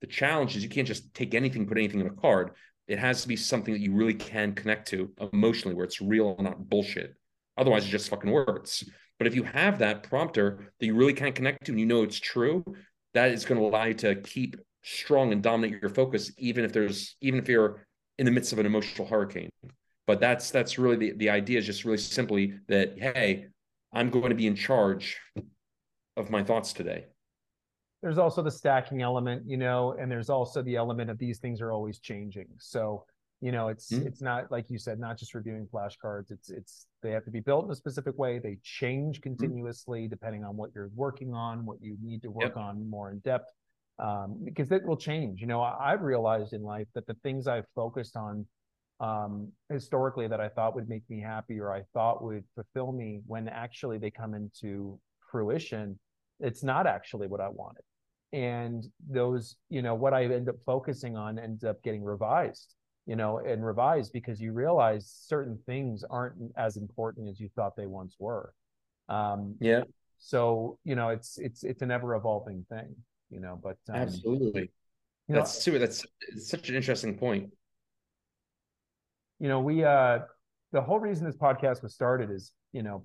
[0.01, 2.51] the, challenge is you can't just take anything, put anything in a card.
[2.87, 6.35] It has to be something that you really can connect to emotionally, where it's real,
[6.37, 7.15] and not bullshit.
[7.57, 8.85] Otherwise, it's just fucking words.
[9.19, 12.03] But if you have that prompter that you really can connect to and you know
[12.03, 12.63] it's true,
[13.15, 14.57] that is going to allow you to keep
[14.89, 17.86] strong and dominate your focus, even if there's even if you're
[18.18, 19.51] in the midst of an emotional hurricane.
[20.07, 23.47] But that's that's really the, the idea is just really simply that, hey,
[23.93, 25.18] I'm going to be in charge
[26.16, 27.07] of my thoughts today.
[28.03, 31.61] There's also the stacking element, you know, and there's also the element of these things
[31.61, 32.47] are always changing.
[32.59, 33.05] So
[33.41, 34.07] you know it's mm-hmm.
[34.07, 37.41] it's not like you said not just reviewing flashcards it's it's they have to be
[37.41, 39.30] built in a specific way they change mm-hmm.
[39.30, 40.11] continuously mm-hmm.
[40.11, 42.57] depending on what you're working on what you need to work yep.
[42.57, 43.53] on more in depth
[43.99, 47.47] um, because it will change you know I, have realized in life that the things
[47.47, 48.47] i've focused on
[49.01, 53.21] um, historically that i thought would make me happy or i thought would fulfill me
[53.27, 54.99] when actually they come into
[55.31, 55.99] fruition
[56.41, 57.83] it's not actually what i wanted
[58.33, 62.75] and those you know what i end up focusing on ends up getting revised
[63.09, 67.75] you know, and revised because you realize certain things aren't as important as you thought
[67.75, 68.53] they once were.
[69.09, 69.85] Um, yeah.
[70.19, 72.95] So you know, it's it's it's an ever evolving thing,
[73.31, 73.59] you know.
[73.62, 74.70] But um, absolutely,
[75.29, 75.79] you that's know, super.
[75.79, 76.07] That's
[76.39, 77.51] such an interesting point.
[79.39, 80.20] You know, we uh,
[80.72, 83.05] the whole reason this podcast was started is, you know,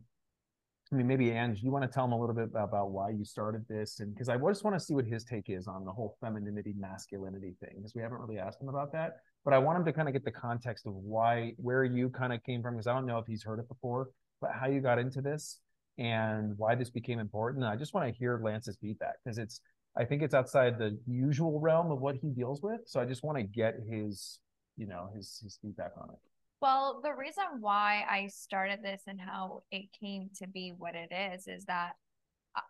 [0.91, 3.25] I mean, maybe Ange, you want to tell him a little bit about why you
[3.25, 5.91] started this, and because I just want to see what his take is on the
[5.91, 9.79] whole femininity, masculinity thing, because we haven't really asked him about that but I want
[9.79, 12.75] him to kind of get the context of why, where you kind of came from,
[12.75, 14.09] because I don't know if he's heard it before,
[14.39, 15.59] but how you got into this
[15.97, 17.65] and why this became important.
[17.65, 19.59] I just want to hear Lance's feedback because it's,
[19.95, 22.81] I think it's outside the usual realm of what he deals with.
[22.85, 24.39] So I just want to get his,
[24.75, 26.19] you know, his his feedback on it.
[26.61, 31.11] Well, the reason why I started this and how it came to be what it
[31.11, 31.93] is is that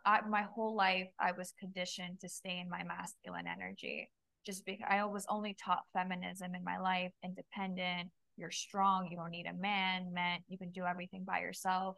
[0.06, 4.10] I, my whole life I was conditioned to stay in my masculine energy
[4.46, 9.32] just because I was only taught feminism in my life, independent, you're strong, you don't
[9.32, 11.96] need a man, man, you can do everything by yourself.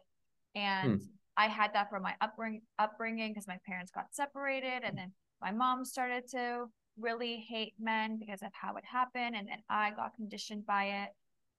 [0.54, 1.06] And hmm.
[1.36, 5.52] I had that from my upbring upbringing because my parents got separated and then my
[5.52, 6.66] mom started to
[6.98, 11.10] really hate men because of how it happened and then I got conditioned by it.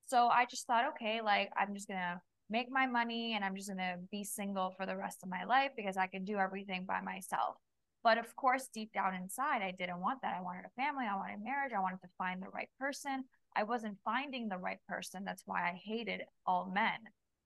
[0.05, 3.69] So I just thought, okay, like I'm just gonna make my money and I'm just
[3.69, 7.01] gonna be single for the rest of my life because I can do everything by
[7.01, 7.57] myself.
[8.03, 10.35] But of course, deep down inside, I didn't want that.
[10.37, 13.25] I wanted a family, I wanted marriage, I wanted to find the right person.
[13.55, 15.23] I wasn't finding the right person.
[15.25, 16.99] That's why I hated all men.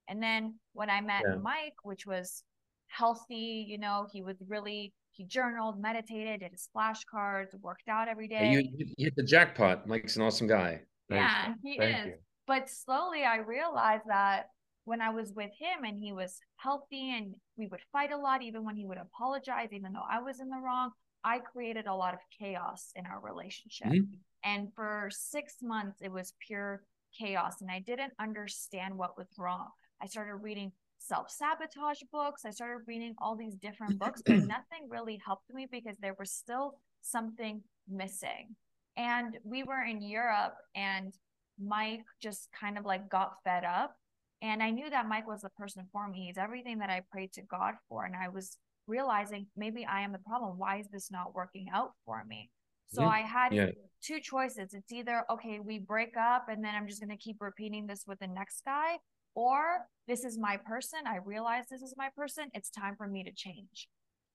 [0.08, 1.36] And then when I met yeah.
[1.42, 2.44] Mike, which was
[2.88, 8.28] healthy, you know, he was really he journaled, meditated, did his flashcards, worked out every
[8.28, 8.52] day.
[8.52, 9.88] You, you hit the jackpot.
[9.88, 10.82] Mike's an awesome guy.
[11.10, 12.06] yeah, he Thank is.
[12.08, 12.14] You.
[12.48, 14.48] But slowly I realized that
[14.86, 18.42] when I was with him and he was healthy and we would fight a lot,
[18.42, 20.92] even when he would apologize, even though I was in the wrong,
[21.24, 23.88] I created a lot of chaos in our relationship.
[23.88, 24.16] Mm-hmm.
[24.44, 26.82] And for six months, it was pure
[27.18, 27.62] chaos.
[27.62, 29.68] And I didn't understand what was wrong.
[30.02, 32.46] I started reading self sabotage books.
[32.46, 36.32] I started reading all these different books, but nothing really helped me because there was
[36.32, 38.56] still something missing.
[38.98, 41.14] And we were in Europe, and
[41.60, 43.96] Mike just kind of like got fed up
[44.42, 46.26] and I knew that Mike was the person for me.
[46.28, 48.06] He's everything that I prayed to God for.
[48.06, 50.58] And I was realizing maybe I am the problem.
[50.58, 52.50] Why is this not working out for me?
[52.92, 53.10] So yeah.
[53.10, 53.68] I had yeah.
[54.04, 54.74] two choices.
[54.74, 58.04] It's either, okay, we break up and then I'm just going to keep repeating this
[58.08, 58.98] with the next guy,
[59.36, 61.00] or this is my person.
[61.08, 62.46] I realize this is my person.
[62.54, 63.88] It's time for me to change.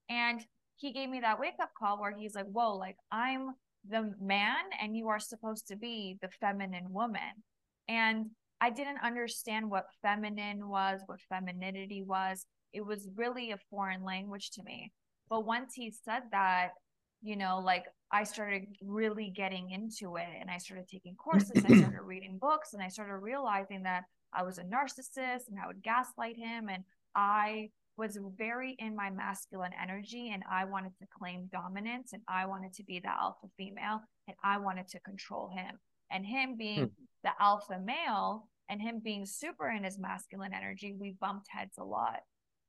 [0.08, 0.40] And
[0.76, 3.50] he gave me that wake up call where he's like, whoa, like I'm
[3.88, 7.42] the man and you are supposed to be the feminine woman.
[7.88, 8.26] And
[8.60, 12.46] I didn't understand what feminine was, what femininity was.
[12.72, 14.92] It was really a foreign language to me.
[15.28, 16.70] But once he said that,
[17.22, 21.76] you know, like I started really getting into it and I started taking courses, I
[21.78, 25.82] started reading books, and I started realizing that I was a narcissist and I would
[25.82, 26.68] gaslight him.
[26.68, 32.22] And I was very in my masculine energy and I wanted to claim dominance and
[32.28, 35.78] I wanted to be the alpha female and I wanted to control him.
[36.10, 37.04] And him being hmm.
[37.24, 41.84] the alpha male and him being super in his masculine energy, we bumped heads a
[41.84, 42.20] lot.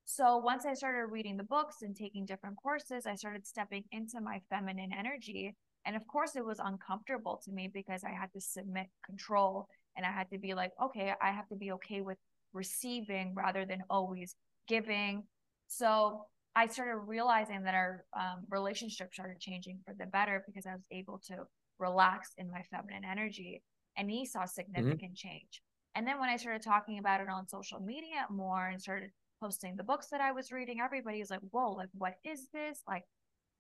[0.05, 4.21] So once I started reading the books and taking different courses, I started stepping into
[4.21, 5.53] my feminine energy.
[5.85, 9.67] And of course, it was uncomfortable to me because I had to submit control
[9.97, 12.17] and I had to be like, okay, I have to be okay with
[12.53, 14.35] receiving rather than always
[14.67, 15.23] giving.
[15.67, 16.21] So
[16.55, 20.85] I started realizing that our um, relationship started changing for the better because I was
[20.91, 21.45] able to
[21.79, 23.61] relax in my feminine energy.
[23.97, 24.47] And he saw mm-hmm.
[24.49, 25.27] significant mm-hmm.
[25.29, 25.61] change.
[25.95, 29.09] And then when I started talking about it on social media more and started
[29.41, 32.81] posting the books that I was reading, everybody was like, whoa, like, what is this?
[32.87, 33.03] Like,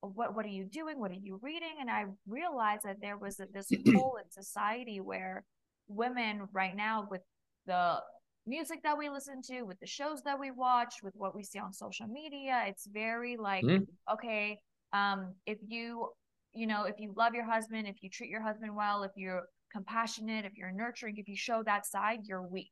[0.01, 0.99] what, what are you doing?
[0.99, 1.77] What are you reading?
[1.79, 5.43] And I realized that there was a, this hole in society where
[5.87, 7.21] women right now with
[7.65, 7.99] the
[8.45, 11.59] music that we listen to, with the shows that we watch, with what we see
[11.59, 13.85] on social media, it's very like, mm.
[14.11, 14.57] okay,
[14.93, 16.07] um, if you,
[16.53, 19.43] you know, if you love your husband, if you treat your husband well, if you're
[19.71, 22.71] compassionate, if you're nurturing, if you show that side, you're weak.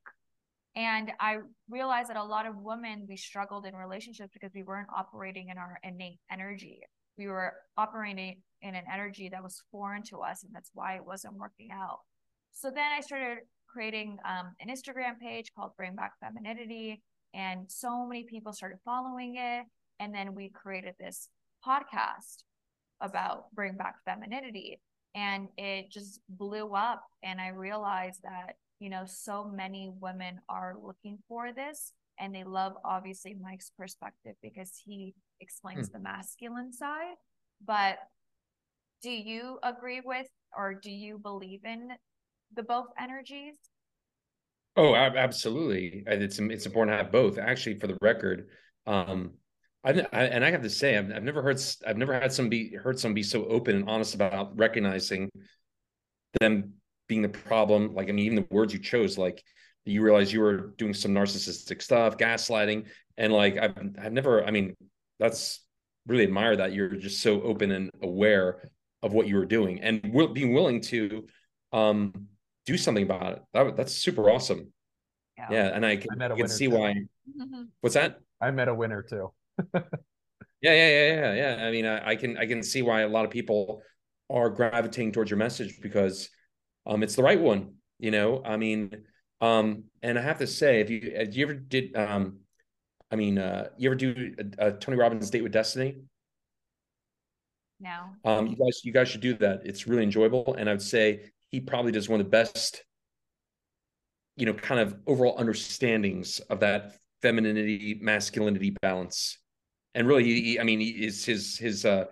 [0.74, 1.38] And I
[1.70, 5.56] realized that a lot of women, we struggled in relationships because we weren't operating in
[5.56, 6.80] our innate energy.
[7.16, 11.04] We were operating in an energy that was foreign to us, and that's why it
[11.04, 12.00] wasn't working out.
[12.56, 13.38] So then I started
[13.68, 17.02] creating um, an Instagram page called Bring Back Femininity,
[17.34, 19.66] and so many people started following it.
[20.00, 21.28] And then we created this
[21.66, 22.44] podcast
[23.02, 24.80] about Bring Back Femininity,
[25.14, 27.02] and it just blew up.
[27.22, 32.44] And I realized that you know, so many women are looking for this and they
[32.44, 35.92] love obviously Mike's perspective because he explains mm.
[35.92, 37.16] the masculine side.
[37.64, 37.98] But
[39.02, 40.26] do you agree with
[40.56, 41.90] or do you believe in
[42.54, 43.56] the both energies?
[44.76, 46.04] Oh, absolutely.
[46.06, 47.38] It's it's important to have both.
[47.38, 48.48] Actually, for the record,
[48.86, 49.32] um,
[49.82, 52.48] I, I, and I have to say, I've, I've never heard I've never had some
[52.48, 55.30] be heard some be so open and honest about recognizing
[56.40, 56.74] them
[57.08, 59.42] being the problem like i mean even the words you chose like
[59.84, 62.86] you realize you were doing some narcissistic stuff gaslighting
[63.16, 64.74] and like i've i've never i mean
[65.18, 65.64] that's
[66.06, 68.68] really admire that you're just so open and aware
[69.02, 70.02] of what you were doing and
[70.34, 71.26] being willing to
[71.72, 72.12] um
[72.66, 74.72] do something about it that, that's super awesome
[75.38, 76.72] yeah, yeah and i can, I can see too.
[76.72, 77.62] why mm-hmm.
[77.80, 79.32] what's that i met a winner too
[79.74, 79.82] yeah
[80.62, 83.24] yeah yeah yeah yeah i mean I, I can i can see why a lot
[83.24, 83.82] of people
[84.30, 86.28] are gravitating towards your message because
[86.86, 87.74] um, it's the right one.
[87.98, 88.90] You know, I mean,
[89.40, 92.40] um, and I have to say, if you if you ever did, um,
[93.10, 95.96] I mean, uh, you ever do a, a Tony Robbins date with Destiny?
[97.80, 98.10] No.
[98.24, 99.60] Um, you guys, you guys should do that.
[99.64, 102.82] It's really enjoyable, and I would say he probably does one of the best,
[104.36, 109.38] you know, kind of overall understandings of that femininity masculinity balance.
[109.94, 112.06] And really, he, I mean, he, is his his uh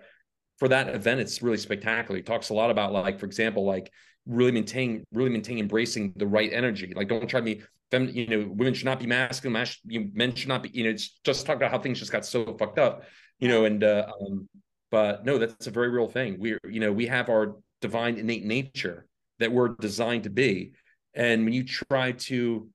[0.57, 2.15] for that event, it's really spectacular.
[2.15, 3.91] He talks a lot about like, for example, like
[4.25, 7.61] really maintain really maintain embracing the right energy like don't try to be
[7.91, 10.89] fem- you know women should not be masculine mas- men should not be you know
[10.89, 13.03] it's just talk about how things just got so fucked up
[13.39, 14.49] you know and uh um,
[14.89, 18.45] but no that's a very real thing We're you know we have our divine innate
[18.45, 19.05] nature
[19.39, 20.73] that we're designed to be.
[21.13, 22.69] And when you try to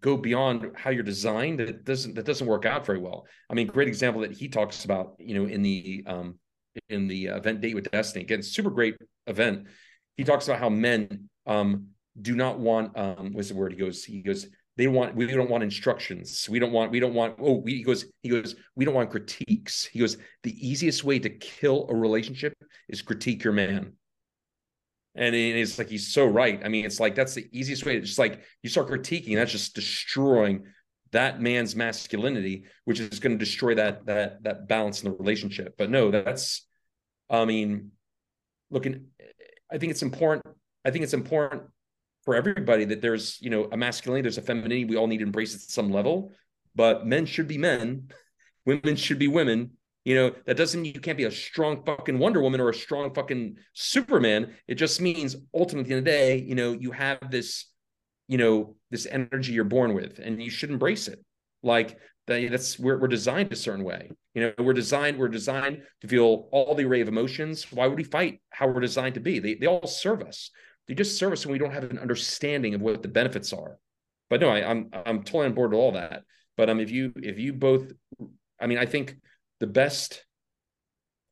[0.00, 3.26] go beyond how you're designed that doesn't that doesn't work out very well.
[3.50, 6.38] I mean great example that he talks about you know in the um
[6.88, 8.24] in the event date with destiny.
[8.24, 9.66] Again super great event.
[10.16, 11.88] He talks about how men um,
[12.20, 15.50] do not want um, what's the word he goes he goes they want we don't
[15.50, 16.46] want instructions.
[16.50, 19.10] We don't want we don't want oh we, he goes he goes we don't want
[19.10, 19.86] critiques.
[19.86, 22.52] He goes the easiest way to kill a relationship
[22.88, 23.94] is critique your man
[25.16, 28.00] and it's like he's so right i mean it's like that's the easiest way to
[28.00, 30.64] just like you start critiquing that's just destroying
[31.12, 35.74] that man's masculinity which is going to destroy that that that balance in the relationship
[35.78, 36.66] but no that's
[37.30, 37.90] i mean
[38.70, 39.24] looking eh,
[39.70, 40.46] I think it's important.
[40.84, 41.62] I think it's important
[42.24, 44.84] for everybody that there's, you know, a masculinity, there's a femininity.
[44.84, 46.32] We all need to embrace it at some level,
[46.74, 48.08] but men should be men,
[48.64, 49.72] women should be women.
[50.06, 52.74] You know, that doesn't mean you can't be a strong fucking Wonder Woman or a
[52.74, 54.54] strong fucking Superman.
[54.68, 57.64] It just means ultimately, in the, the day, you know, you have this,
[58.28, 61.18] you know, this energy you're born with, and you should embrace it.
[61.64, 61.98] Like
[62.28, 64.12] that that's we're, we're designed a certain way.
[64.34, 67.72] You know we're designed we're designed to feel all the array of emotions.
[67.72, 69.40] Why would we fight how we're designed to be?
[69.40, 70.52] They, they all serve us.
[70.86, 73.78] They just serve us when we don't have an understanding of what the benefits are.
[74.30, 76.22] But no I, I'm, I'm totally on board with all that.
[76.56, 77.90] But um if you if you both
[78.60, 79.16] i mean i think
[79.60, 80.24] the best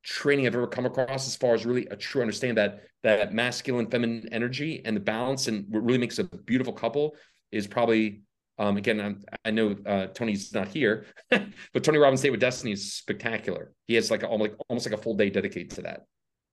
[0.03, 3.91] training I've ever come across as far as really a true understanding that that masculine
[3.91, 7.16] feminine energy and the balance and what really makes a beautiful couple
[7.53, 8.22] is probably
[8.57, 12.72] um, again, I'm, i know uh, Tony's not here, but Tony Robbins' Date with Destiny
[12.72, 13.72] is spectacular.
[13.89, 16.03] He has like a, almost, almost like a full day dedicated to that.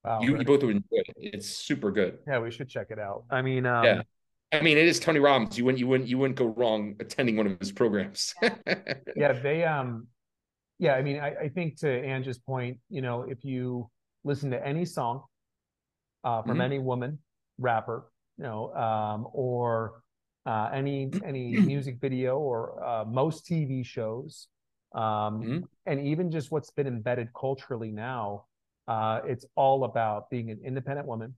[0.03, 1.07] Wow, you, you both would enjoy it.
[1.17, 2.17] It's super good.
[2.27, 3.25] Yeah, we should check it out.
[3.29, 4.01] I mean, um, yeah,
[4.51, 5.59] I mean, it is Tony Robbins.
[5.59, 8.33] You wouldn't, you wouldn't, you wouldn't go wrong attending one of his programs.
[9.15, 10.07] yeah, they, um,
[10.81, 13.87] yeah, I mean, I, I think to Angie's point, you know, if you
[14.23, 15.21] listen to any song
[16.23, 16.61] uh, from mm-hmm.
[16.61, 17.19] any woman
[17.59, 20.01] rapper, you know, um, or
[20.47, 24.47] uh, any any music video or uh, most TV shows,
[24.95, 25.59] um, mm-hmm.
[25.85, 28.45] and even just what's been embedded culturally now.
[28.87, 31.35] Uh, it's all about being an independent woman,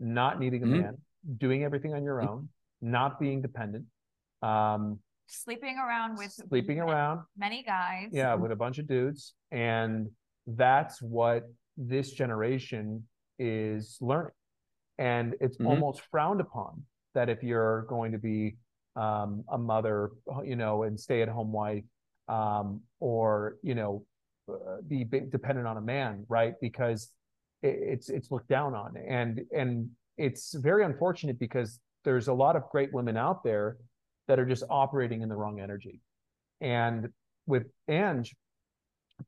[0.00, 0.82] not needing a mm-hmm.
[0.82, 0.98] man,
[1.38, 2.28] doing everything on your mm-hmm.
[2.28, 2.48] own,
[2.82, 3.86] not being dependent.
[4.42, 4.98] Um,
[5.32, 8.08] sleeping around with sleeping around many guys.
[8.12, 10.08] Yeah, with a bunch of dudes, and
[10.46, 11.44] that's what
[11.76, 13.04] this generation
[13.38, 14.32] is learning,
[14.98, 15.68] and it's mm-hmm.
[15.68, 16.82] almost frowned upon
[17.14, 18.56] that if you're going to be
[18.96, 20.10] um, a mother,
[20.44, 21.84] you know, and stay at home wife,
[22.28, 24.04] um, or you know,
[24.48, 26.54] uh, be dependent on a man, right?
[26.60, 27.10] Because
[27.62, 32.68] it's it's looked down on, and and it's very unfortunate because there's a lot of
[32.70, 33.76] great women out there
[34.32, 36.00] that are just operating in the wrong energy,
[36.62, 37.10] and
[37.46, 38.34] with Ange,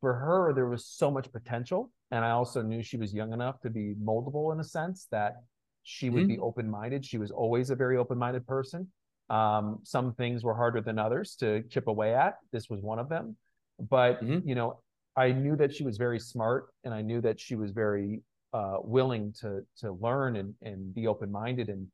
[0.00, 3.60] for her there was so much potential, and I also knew she was young enough
[3.60, 5.34] to be moldable in a sense that
[5.82, 6.28] she would mm-hmm.
[6.28, 7.04] be open minded.
[7.04, 8.88] She was always a very open minded person.
[9.28, 12.38] Um, some things were harder than others to chip away at.
[12.52, 13.36] This was one of them.
[13.78, 14.48] But, mm-hmm.
[14.48, 14.80] you know,
[15.16, 18.22] I knew that she was very smart and I knew that she was very
[18.54, 21.88] uh, willing to to learn and, and be open minded and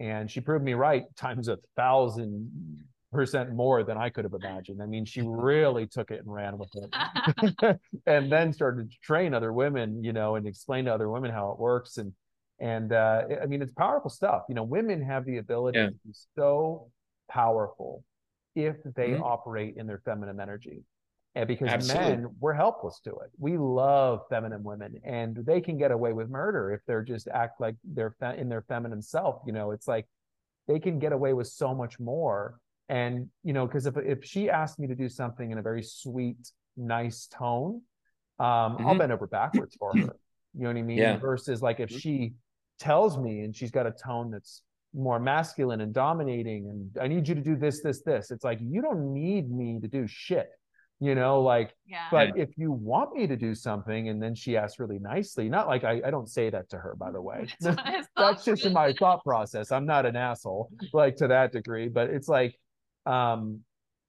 [0.00, 4.82] and she proved me right times a thousand percent more than I could have imagined.
[4.82, 9.34] I mean, she really took it and ran with it, and then started to train
[9.34, 11.96] other women, you know, and explain to other women how it works.
[11.96, 12.12] And
[12.60, 14.42] and uh, I mean, it's powerful stuff.
[14.48, 15.86] You know, women have the ability yeah.
[15.86, 16.90] to be so
[17.30, 18.04] powerful
[18.54, 19.22] if they mm-hmm.
[19.22, 20.82] operate in their feminine energy.
[21.38, 22.16] And because Absolutely.
[22.16, 23.30] men, we're helpless to it.
[23.38, 27.60] We love feminine women, and they can get away with murder if they're just act
[27.60, 29.40] like they're fe- in their feminine self.
[29.46, 30.06] You know, it's like
[30.66, 32.58] they can get away with so much more.
[32.88, 35.84] And you know, because if if she asked me to do something in a very
[35.84, 37.82] sweet, nice tone,
[38.40, 38.88] um, mm-hmm.
[38.88, 40.16] I'll bend over backwards for her.
[40.54, 40.98] You know what I mean?
[40.98, 41.18] Yeah.
[41.18, 41.98] Versus like if mm-hmm.
[41.98, 42.32] she
[42.80, 44.62] tells me and she's got a tone that's
[44.92, 48.32] more masculine and dominating and I need you to do this, this, this.
[48.32, 50.50] It's like you don't need me to do shit.
[51.00, 52.08] You know, like, yeah.
[52.10, 55.68] but if you want me to do something, and then she asks really nicely, not
[55.68, 57.46] like I, I don't say that to her, by the way.
[58.16, 59.70] That's just in my thought process.
[59.70, 62.58] I'm not an asshole, like to that degree, but it's like,
[63.06, 63.60] um,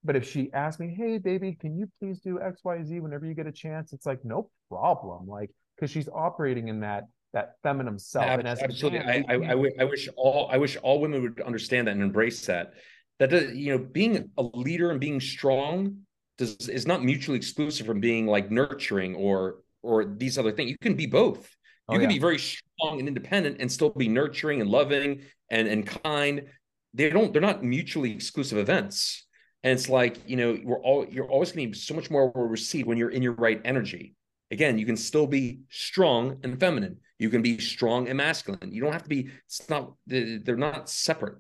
[0.04, 3.28] but if she asks me, hey, baby, can you please do X, Y, Z whenever
[3.28, 3.94] you get a chance?
[3.94, 5.28] It's like, no problem.
[5.28, 8.26] Like, because she's operating in that that feminine self.
[8.26, 11.42] and as absolutely, man, I, I, I, I, wish all I wish all women would
[11.42, 12.74] understand that and embrace that.
[13.20, 16.06] That you know, being a leader and being strong
[16.40, 20.72] does is not mutually exclusive from being like nurturing or or these other things.
[20.72, 21.56] You can be both.
[21.88, 22.16] Oh, you can yeah.
[22.16, 25.22] be very strong and independent and still be nurturing and loving
[25.52, 26.46] and and kind.
[26.94, 27.32] They don't.
[27.32, 29.28] They're not mutually exclusive events.
[29.64, 32.32] And it's like you know, we're all you're always going to be so much more
[32.34, 34.16] received when you're in your right energy.
[34.52, 36.98] Again, you can still be strong and feminine.
[37.20, 38.72] You can be strong and masculine.
[38.72, 39.30] You don't have to be.
[39.46, 39.94] It's not.
[40.08, 41.36] They're not separate.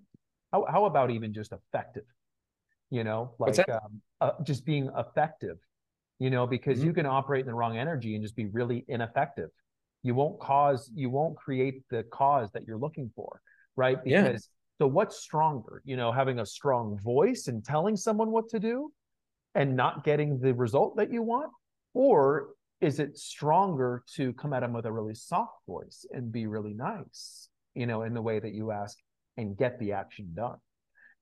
[0.52, 2.04] How how about even just effective?
[2.92, 5.58] You know, like um, uh, just being effective.
[6.20, 6.88] You know, because mm-hmm.
[6.88, 9.50] you can operate in the wrong energy and just be really ineffective.
[10.04, 10.92] You won't cause.
[10.94, 13.42] You won't create the cause that you're looking for,
[13.78, 14.04] right?
[14.04, 14.50] Because
[14.80, 14.86] yeah.
[14.86, 15.82] so what's stronger?
[15.86, 18.92] You know, having a strong voice and telling someone what to do,
[19.56, 21.52] and not getting the result that you want,
[21.94, 22.50] or
[22.82, 26.74] is it stronger to come at them with a really soft voice and be really
[26.74, 28.98] nice, you know, in the way that you ask
[29.38, 30.58] and get the action done?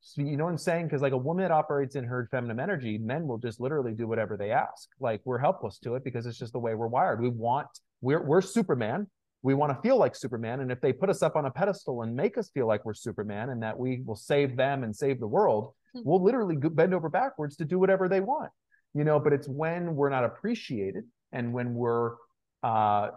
[0.01, 0.85] So, you know what I'm saying?
[0.85, 4.07] Because like a woman that operates in her feminine energy, men will just literally do
[4.07, 4.89] whatever they ask.
[4.99, 7.21] Like we're helpless to it because it's just the way we're wired.
[7.21, 7.67] We want
[8.01, 9.07] we're we're Superman.
[9.43, 12.01] We want to feel like Superman, and if they put us up on a pedestal
[12.01, 15.19] and make us feel like we're Superman and that we will save them and save
[15.19, 16.01] the world, hmm.
[16.03, 18.51] we'll literally bend over backwards to do whatever they want.
[18.93, 22.15] You know, but it's when we're not appreciated and when we're
[22.63, 23.09] uh,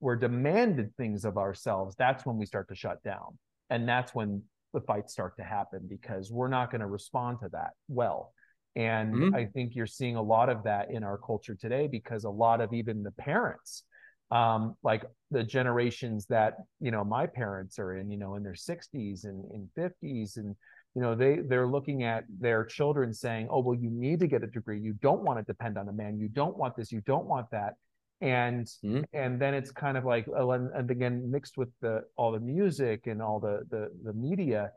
[0.00, 3.38] we're demanded things of ourselves, that's when we start to shut down,
[3.70, 4.42] and that's when
[4.76, 8.34] the fights start to happen because we're not going to respond to that well.
[8.76, 9.34] And mm-hmm.
[9.34, 12.60] I think you're seeing a lot of that in our culture today because a lot
[12.60, 13.84] of even the parents,
[14.30, 18.52] um, like the generations that, you know, my parents are in, you know, in their
[18.52, 20.54] 60s and in 50s and
[20.94, 24.42] you know they they're looking at their children saying oh well you need to get
[24.42, 27.02] a degree you don't want to depend on a man you don't want this you
[27.02, 27.74] don't want that
[28.20, 29.02] and mm-hmm.
[29.12, 33.06] and then it's kind of like and, and, again mixed with the all the music
[33.06, 34.70] and all the the, the media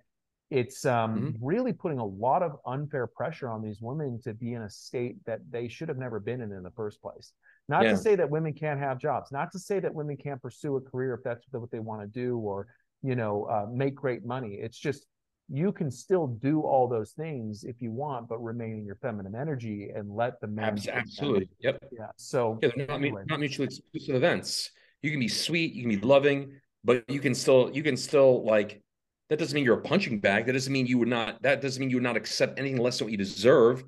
[0.51, 1.45] it's um, mm-hmm.
[1.45, 5.15] really putting a lot of unfair pressure on these women to be in a state
[5.25, 7.31] that they should have never been in in the first place
[7.69, 7.91] not yeah.
[7.91, 10.81] to say that women can't have jobs not to say that women can't pursue a
[10.81, 12.67] career if that's what they want to do or
[13.01, 15.05] you know uh, make great money it's just
[15.51, 19.35] you can still do all those things if you want, but remain in your feminine
[19.35, 20.77] energy and let the man.
[20.91, 21.49] Absolutely.
[21.59, 21.83] Yep.
[21.91, 22.05] Yeah.
[22.17, 23.23] So yeah, they're not, anyway.
[23.27, 24.71] not mutually exclusive events.
[25.01, 28.45] You can be sweet, you can be loving, but you can still, you can still
[28.45, 28.81] like,
[29.29, 30.45] that doesn't mean you're a punching bag.
[30.45, 32.99] That doesn't mean you would not, that doesn't mean you would not accept anything less
[32.99, 33.83] than what you deserve.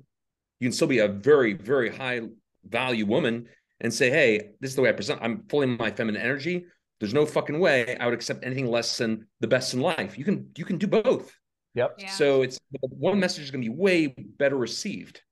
[0.58, 2.22] You can still be a very, very high
[2.64, 3.46] value woman
[3.80, 5.20] and say, hey, this is the way I present.
[5.22, 6.66] I'm fully in my feminine energy.
[7.00, 10.16] There's no fucking way I would accept anything less than the best in life.
[10.16, 11.36] You can, you can do both.
[11.74, 11.94] Yep.
[11.98, 12.10] Yeah.
[12.10, 14.08] So it's one message is going to be way
[14.38, 15.22] better received.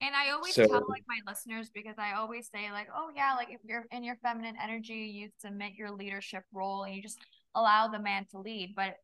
[0.00, 3.34] And I always so, tell like my listeners because I always say like, oh yeah,
[3.36, 7.20] like if you're in your feminine energy, you submit your leadership role and you just
[7.54, 8.72] allow the man to lead.
[8.74, 8.96] But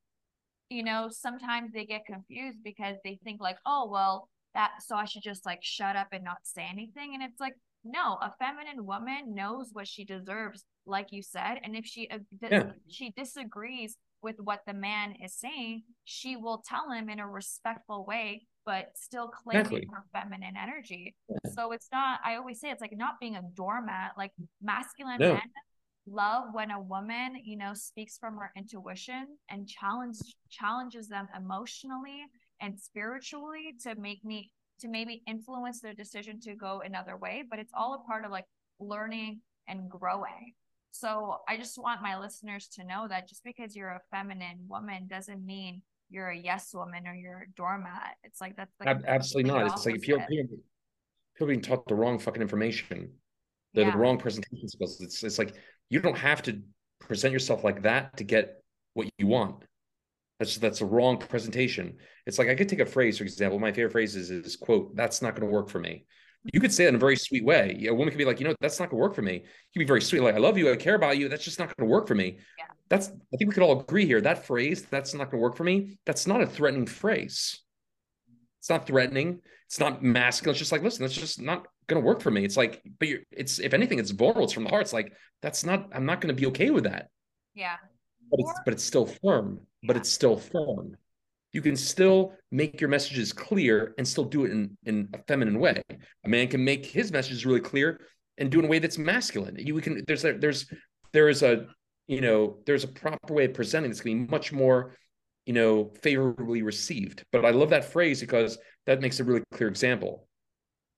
[0.71, 5.05] you know, sometimes they get confused because they think like, oh well, that so I
[5.05, 7.15] should just like shut up and not say anything.
[7.15, 11.61] And it's like, no, a feminine woman knows what she deserves, like you said.
[11.63, 12.71] And if she uh, yeah.
[12.89, 18.05] she disagrees with what the man is saying, she will tell him in a respectful
[18.05, 19.89] way, but still claiming exactly.
[19.93, 21.15] her feminine energy.
[21.29, 21.51] Yeah.
[21.55, 25.35] So it's not, I always say it's like not being a doormat, like masculine no.
[25.35, 25.43] men
[26.11, 30.17] love when a woman, you know, speaks from her intuition and challenge
[30.51, 32.25] challenges them emotionally
[32.61, 34.51] and spiritually to make me
[34.81, 37.45] to maybe influence their decision to go another way.
[37.49, 38.47] But it's all a part of like
[38.81, 40.55] learning and growing.
[40.91, 45.07] So I just want my listeners to know that just because you're a feminine woman
[45.09, 48.17] doesn't mean you're a yes woman or you're a doormat.
[48.25, 49.67] It's like that's like absolutely not.
[49.73, 53.13] It's like if you're people being taught the wrong fucking information,
[53.75, 53.91] the, yeah.
[53.91, 55.01] the wrong presentation skills.
[55.01, 55.55] It's it's like
[55.91, 56.61] you don't have to
[57.01, 58.63] present yourself like that to get
[58.95, 59.65] what you want.
[60.39, 61.97] That's that's a wrong presentation.
[62.27, 63.59] It's like I could take a phrase, for example.
[63.59, 66.07] My favorite phrase is, is quote, that's not going to work for me
[66.45, 67.87] you could say it in a very sweet way.
[67.89, 69.35] A woman could be like, you know, that's not gonna work for me.
[69.35, 69.41] You
[69.73, 71.29] can be very sweet, like, I love you, I care about you.
[71.29, 72.39] That's just not gonna work for me.
[72.57, 72.65] Yeah.
[72.89, 74.21] That's I think we could all agree here.
[74.21, 75.99] That phrase, that's not gonna work for me.
[76.07, 77.61] That's not a threatening phrase.
[78.61, 79.41] It's not threatening.
[79.67, 80.53] It's not masculine.
[80.53, 82.45] It's just like, listen, that's just not gonna work for me.
[82.45, 84.45] It's like, but you're it's if anything, it's vulnerable.
[84.45, 84.83] It's from the heart.
[84.83, 85.13] It's like,
[85.43, 87.09] that's not, I'm not gonna be okay with that.
[87.55, 87.77] Yeah.
[88.31, 89.61] But it's but it's still firm.
[89.83, 89.89] Yeah.
[89.89, 90.97] But it's still firm
[91.53, 95.59] you can still make your messages clear and still do it in, in a feminine
[95.59, 95.83] way.
[96.25, 98.01] A man can make his messages really clear
[98.37, 99.57] and do it in a way that's masculine.
[99.59, 100.67] You can there's a, there's
[101.13, 101.67] there is a
[102.07, 104.97] you know there's a proper way of presenting that's going to be much more
[105.47, 107.25] you know favorably received.
[107.33, 110.27] But I love that phrase because that makes a really clear example.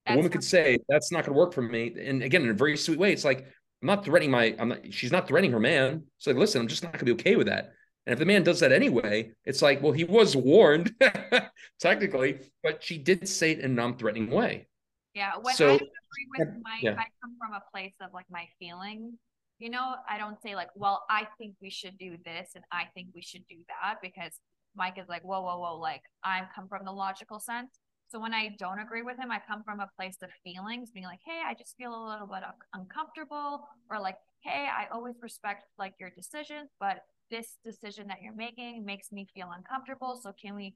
[0.06, 2.50] That's a woman could say that's not going to work for me, and again in
[2.50, 3.12] a very sweet way.
[3.12, 3.46] It's like
[3.82, 6.04] I'm not threatening my I'm not she's not threatening her man.
[6.18, 7.72] So like, listen, I'm just not going to be okay with that.
[8.10, 10.92] And if the man does that anyway, it's like, well, he was warned
[11.80, 14.66] technically, but she did say it in a non-threatening way.
[15.14, 15.34] Yeah.
[15.40, 16.94] When so, I agree with Mike, yeah.
[16.94, 19.14] I come from a place of like my feelings.
[19.60, 22.86] You know, I don't say like, well, I think we should do this and I
[22.94, 24.32] think we should do that because
[24.74, 27.78] Mike is like, whoa, whoa, whoa, like I come from the logical sense.
[28.08, 31.06] So when I don't agree with him, I come from a place of feelings, being
[31.06, 32.42] like, hey, I just feel a little bit
[32.74, 38.34] uncomfortable, or like, hey, I always respect like your decisions, but this decision that you're
[38.34, 40.74] making makes me feel uncomfortable so can we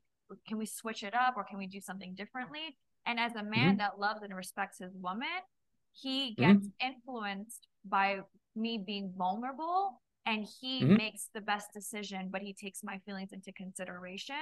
[0.48, 2.76] can we switch it up or can we do something differently
[3.07, 3.78] and as a man mm-hmm.
[3.78, 5.28] that loves and respects his woman
[5.92, 6.42] he mm-hmm.
[6.42, 6.88] gets mm-hmm.
[6.88, 8.18] influenced by
[8.57, 10.96] me being vulnerable and he mm-hmm.
[10.96, 14.36] makes the best decision but he takes my feelings into consideration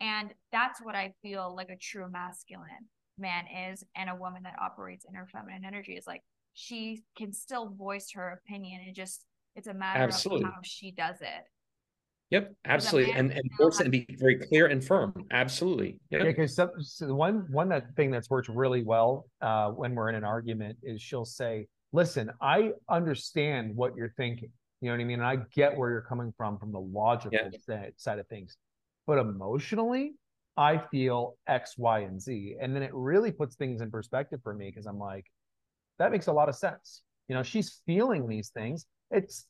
[0.00, 2.86] and that's what i feel like a true masculine
[3.18, 6.22] man is and a woman that operates in her feminine energy is like
[6.54, 9.25] she can still voice her opinion and just
[9.56, 10.44] it's a matter absolutely.
[10.44, 11.44] of how she does it.
[12.30, 15.14] Yep, absolutely, and and force and be very clear and firm.
[15.30, 15.98] Absolutely.
[16.10, 16.20] Yep.
[16.20, 20.08] Yeah, because so, so one one that thing that's worked really well uh, when we're
[20.08, 24.50] in an argument is she'll say, "Listen, I understand what you're thinking.
[24.80, 25.20] You know what I mean?
[25.20, 27.38] And I get where you're coming from from the logical
[27.68, 27.86] yeah.
[27.96, 28.56] side of things,
[29.06, 30.14] but emotionally,
[30.56, 34.52] I feel X, Y, and Z, and then it really puts things in perspective for
[34.52, 35.26] me because I'm like,
[36.00, 37.02] that makes a lot of sense.
[37.28, 39.46] You know, she's feeling these things it's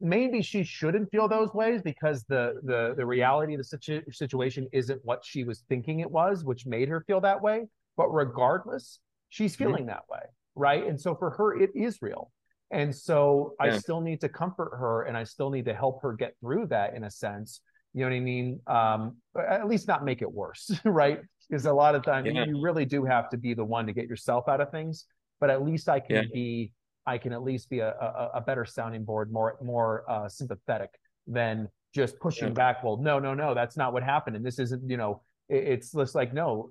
[0.00, 4.66] maybe she shouldn't feel those ways because the the the reality of the situ- situation
[4.72, 7.66] isn't what she was thinking it was which made her feel that way
[8.00, 8.98] but regardless,
[9.28, 9.64] she's mm-hmm.
[9.64, 10.22] feeling that way,
[10.54, 10.86] right?
[10.86, 12.30] And so for her, it is real.
[12.70, 13.74] And so yeah.
[13.74, 16.68] I still need to comfort her and I still need to help her get through
[16.68, 17.60] that in a sense.
[17.92, 18.60] You know what I mean?
[18.66, 21.20] Um, at least not make it worse, right?
[21.46, 22.46] Because a lot of times yeah.
[22.46, 25.04] you really do have to be the one to get yourself out of things.
[25.40, 26.22] But at least I can yeah.
[26.32, 26.72] be,
[27.06, 30.90] I can at least be a, a, a better sounding board, more more uh, sympathetic
[31.26, 32.84] than just pushing back.
[32.84, 34.88] Well, no, no, no, that's not what happened, and this isn't.
[34.88, 36.70] You know, it, it's just like no,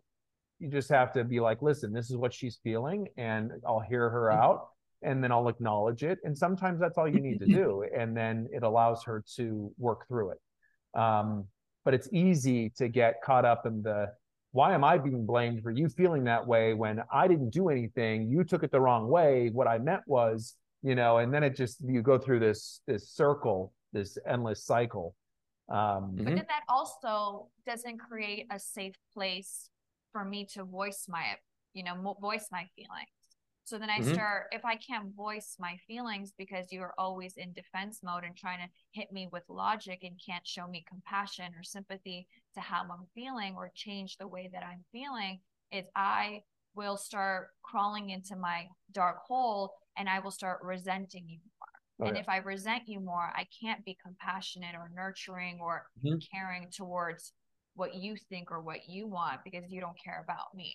[0.59, 4.09] you just have to be like, listen, this is what she's feeling, and I'll hear
[4.09, 4.41] her mm-hmm.
[4.41, 4.67] out
[5.01, 6.19] and then I'll acknowledge it.
[6.23, 7.85] And sometimes that's all you need to do.
[7.97, 10.99] And then it allows her to work through it.
[10.99, 11.45] Um,
[11.85, 14.11] but it's easy to get caught up in the
[14.51, 18.29] why am I being blamed for you feeling that way when I didn't do anything?
[18.29, 19.49] You took it the wrong way.
[19.53, 23.09] What I meant was, you know, and then it just you go through this this
[23.09, 25.15] circle, this endless cycle.
[25.69, 29.69] Um, but then that also doesn't create a safe place
[30.11, 31.35] for me to voice my,
[31.73, 33.18] you know, voice my feelings.
[33.69, 34.15] So then I mm-hmm.
[34.15, 38.57] start, if I can't voice my feelings because you're always in defense mode and trying
[38.57, 43.05] to hit me with logic and can't show me compassion or sympathy to how I'm
[43.13, 45.41] feeling or change the way that I'm feeling,
[45.71, 46.41] is I
[46.73, 52.07] will start crawling into my dark hole and I will start resenting you more.
[52.07, 52.23] Oh, and yeah.
[52.23, 56.17] if I resent you more, I can't be compassionate or nurturing or mm-hmm.
[56.33, 57.33] caring towards
[57.75, 60.73] what you think or what you want because you don't care about me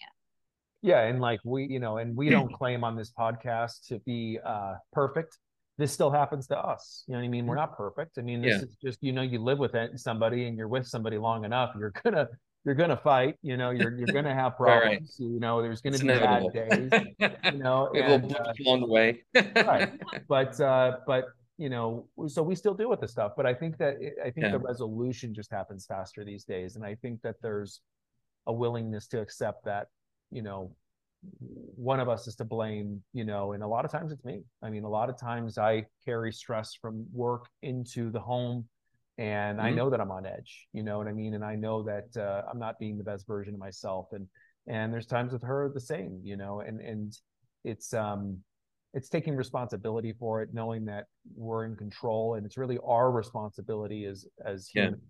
[0.84, 4.38] yeah and like we you know and we don't claim on this podcast to be
[4.46, 5.38] uh perfect
[5.78, 8.42] this still happens to us you know what i mean we're not perfect i mean
[8.42, 8.68] this yeah.
[8.68, 11.74] is just you know you live with it somebody and you're with somebody long enough
[11.78, 12.28] you're gonna
[12.64, 15.26] you're gonna fight you know you're you're gonna have problems right.
[15.26, 16.50] you know there's gonna it's be inevitable.
[16.50, 19.22] bad days you know it and, uh, along the way
[19.56, 19.92] right
[20.28, 21.24] but uh but
[21.56, 24.46] you know so we still deal with the stuff but i think that i think
[24.46, 24.50] yeah.
[24.50, 27.80] the resolution just happens faster these days and i think that there's
[28.46, 29.86] a willingness to accept that
[30.30, 30.74] you know
[31.40, 34.42] one of us is to blame you know and a lot of times it's me
[34.62, 38.66] i mean a lot of times i carry stress from work into the home
[39.18, 39.66] and mm-hmm.
[39.66, 42.08] i know that i'm on edge you know what i mean and i know that
[42.16, 44.26] uh, i'm not being the best version of myself and
[44.66, 47.18] and there's times with her the same you know and and
[47.64, 48.38] it's um
[48.92, 54.04] it's taking responsibility for it knowing that we're in control and it's really our responsibility
[54.04, 55.00] as as humans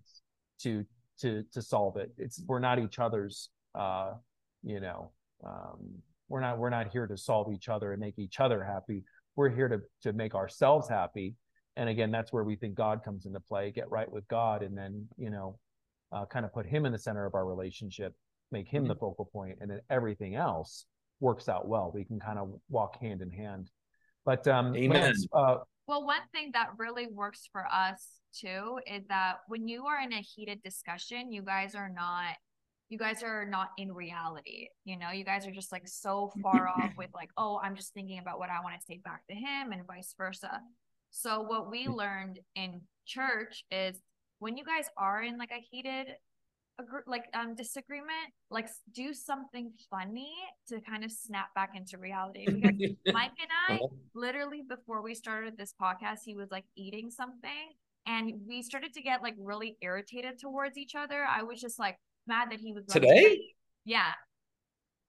[0.63, 0.71] yeah.
[0.71, 0.85] to
[1.19, 4.11] to to solve it it's we're not each other's uh
[4.65, 5.11] you know
[5.45, 5.77] um,
[6.27, 9.03] we're not we're not here to solve each other and make each other happy
[9.35, 11.35] we're here to to make ourselves happy
[11.77, 14.77] and again that's where we think god comes into play get right with god and
[14.77, 15.57] then you know
[16.11, 18.13] uh, kind of put him in the center of our relationship
[18.51, 18.89] make him mm-hmm.
[18.89, 20.85] the focal point and then everything else
[21.19, 23.69] works out well we can kind of walk hand in hand
[24.25, 25.13] but um Amen.
[25.31, 25.57] Uh,
[25.87, 30.11] well one thing that really works for us too is that when you are in
[30.11, 32.35] a heated discussion you guys are not
[32.89, 36.67] you guys are not in reality you know you guys are just like so far
[36.67, 39.35] off with like oh i'm just thinking about what i want to say back to
[39.35, 40.61] him and vice versa
[41.11, 41.95] so what we mm.
[41.95, 44.01] learned in church is
[44.39, 46.07] when you guys are in like a heated
[47.07, 50.33] like um disagreement like do something funny
[50.67, 53.87] to kind of snap back into reality because mike and i uh-huh.
[54.13, 57.71] literally before we started this podcast he was like eating something
[58.07, 61.97] and we started to get like really irritated towards each other i was just like
[62.27, 63.39] mad that he was today.
[63.85, 64.11] Yeah.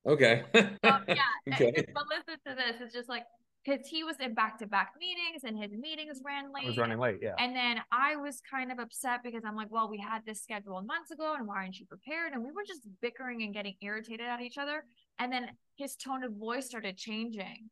[0.07, 0.45] Okay.
[0.55, 1.17] um, yeah.
[1.53, 1.73] okay.
[1.95, 2.81] but listen to this.
[2.81, 3.25] It's just like
[3.67, 6.65] because he was in back-to-back meetings and his meetings ran late.
[6.65, 7.35] I was running late, yeah.
[7.39, 10.87] And then I was kind of upset because I'm like, well, we had this scheduled
[10.87, 12.33] months ago, and why aren't you prepared?
[12.33, 14.85] And we were just bickering and getting irritated at each other.
[15.19, 17.71] And then his tone of voice started changing.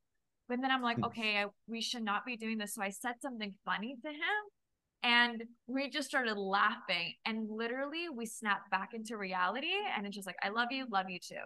[0.48, 1.04] But then I'm like, hmm.
[1.04, 2.74] okay, I, we should not be doing this.
[2.74, 4.42] So I said something funny to him,
[5.05, 10.26] and we just started laughing and literally we snapped back into reality and it's just
[10.26, 11.36] like i love you love you too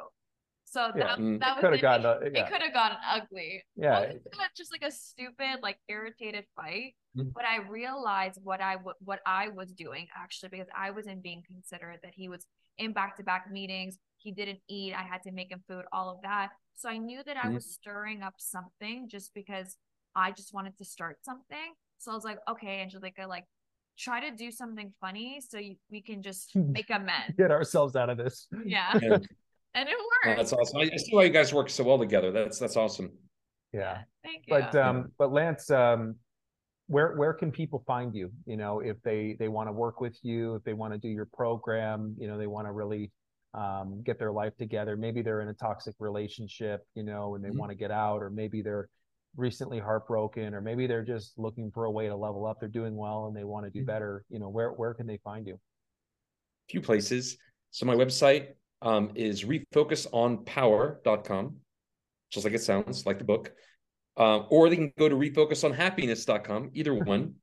[0.65, 1.07] so yeah.
[1.07, 1.41] that, mm.
[1.41, 2.45] that was could have gotten uh, yeah.
[2.45, 4.23] it could have gotten ugly yeah it
[4.57, 7.29] just like a stupid like irritated fight mm-hmm.
[7.35, 12.01] but i realized what i what i was doing actually because i wasn't being considerate
[12.03, 12.47] that he was
[12.79, 16.51] in back-to-back meetings he didn't eat i had to make him food all of that
[16.77, 17.49] so i knew that mm-hmm.
[17.49, 19.77] i was stirring up something just because
[20.15, 23.45] i just wanted to start something so I was like, okay, Angelika, like
[23.99, 27.37] try to do something funny so you, we can just make amends.
[27.37, 28.47] Get ourselves out of this.
[28.65, 28.99] Yeah.
[29.03, 29.19] yeah.
[29.75, 30.27] and it worked.
[30.27, 30.79] Oh, that's awesome.
[30.79, 32.31] I see why you guys work so well together.
[32.31, 33.11] That's that's awesome.
[33.73, 34.03] Yeah.
[34.25, 34.55] Thank you.
[34.55, 36.17] But um, but Lance, um,
[36.87, 38.31] where where can people find you?
[38.47, 41.09] You know, if they they want to work with you, if they want to do
[41.09, 43.13] your program, you know, they want to really
[43.55, 44.97] um, get their life together.
[44.97, 47.59] Maybe they're in a toxic relationship, you know, and they mm-hmm.
[47.59, 48.89] want to get out, or maybe they're
[49.39, 52.97] recently heartbroken or maybe they're just looking for a way to level up they're doing
[52.97, 53.87] well and they want to do mm-hmm.
[53.87, 57.39] better you know where where can they find you a few places
[57.71, 58.49] so my website
[58.83, 61.57] um, is refocusonpower.com,
[62.31, 63.53] just like it sounds, like the book.
[64.17, 67.35] Uh, or they can go to refocusonhappiness.com, either one.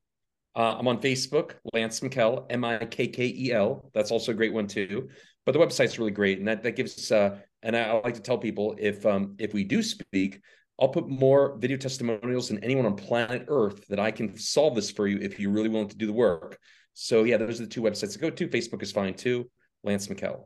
[0.54, 3.90] Uh, I'm on Facebook, Lance Mikkel, M I K K E L.
[3.94, 5.10] That's also a great one too.
[5.44, 7.12] But the website's really great, and that that gives.
[7.12, 10.40] Uh, and I, I like to tell people if um, if we do speak,
[10.80, 14.90] I'll put more video testimonials than anyone on planet Earth that I can solve this
[14.90, 16.58] for you if you're really willing to do the work.
[16.92, 18.48] So yeah, those are the two websites to go to.
[18.48, 19.50] Facebook is fine too.
[19.84, 20.44] Lance Mikkel,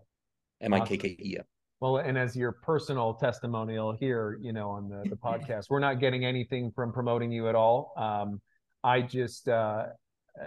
[0.60, 1.44] M I K K E L.
[1.80, 5.98] Well, and as your personal testimonial here, you know, on the, the podcast, we're not
[5.98, 7.92] getting anything from promoting you at all.
[7.96, 8.40] Um,
[8.84, 9.86] I just, uh,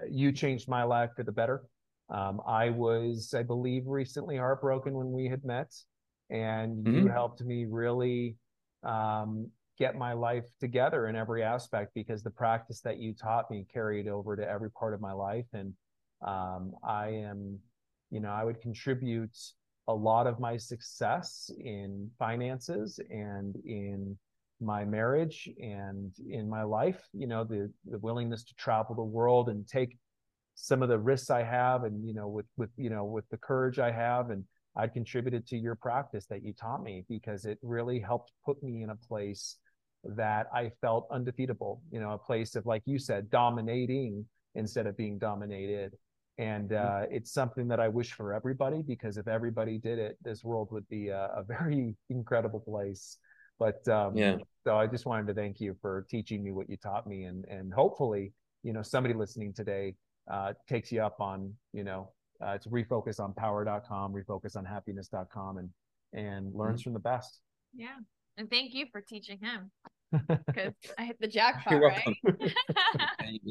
[0.10, 1.64] you changed my life for the better.
[2.10, 5.74] Um, I was, I believe, recently heartbroken when we had met,
[6.30, 7.00] and mm-hmm.
[7.00, 8.36] you helped me really
[8.84, 13.66] um, get my life together in every aspect because the practice that you taught me
[13.74, 15.48] carried over to every part of my life.
[15.54, 15.74] And
[16.26, 17.60] um, I am,
[18.12, 19.36] you know, I would contribute
[19.88, 24.18] a lot of my success in finances and in
[24.62, 29.50] my marriage and in my life you know the the willingness to travel the world
[29.50, 29.98] and take
[30.56, 33.38] some of the risks i have and you know with with you know with the
[33.38, 34.44] courage i have and
[34.78, 38.84] i contributed to your practice that you taught me because it really helped put me
[38.84, 39.58] in a place
[40.04, 44.26] that i felt undefeatable you know a place of like you said dominating
[44.56, 45.94] instead of being dominated
[46.38, 47.04] and mm-hmm.
[47.04, 50.70] uh, it's something that I wish for everybody because if everybody did it, this world
[50.72, 53.18] would be a, a very incredible place.
[53.60, 56.78] But um, yeah, so I just wanted to thank you for teaching me what you
[56.78, 59.96] taught me, and and hopefully, you know, somebody listening today
[60.30, 62.10] uh, takes you up on, you know,
[62.44, 65.70] uh, to refocus on power.com, refocus on happiness.com, and
[66.14, 66.88] and learns mm-hmm.
[66.88, 67.42] from the best.
[67.76, 67.96] Yeah,
[68.38, 69.72] and thank you for teaching him
[70.48, 71.72] because I hit the jackpot.
[71.72, 72.16] You're welcome.
[72.24, 73.42] Right?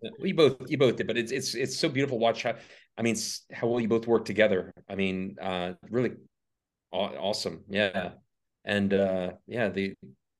[0.20, 2.54] we both you both did, but it's it's it's so beautiful to watch how
[2.98, 3.16] I mean
[3.52, 4.72] how well you both work together.
[4.88, 6.12] I mean, uh, really
[6.92, 7.64] awesome.
[7.68, 8.10] Yeah,
[8.64, 9.94] and uh, yeah, the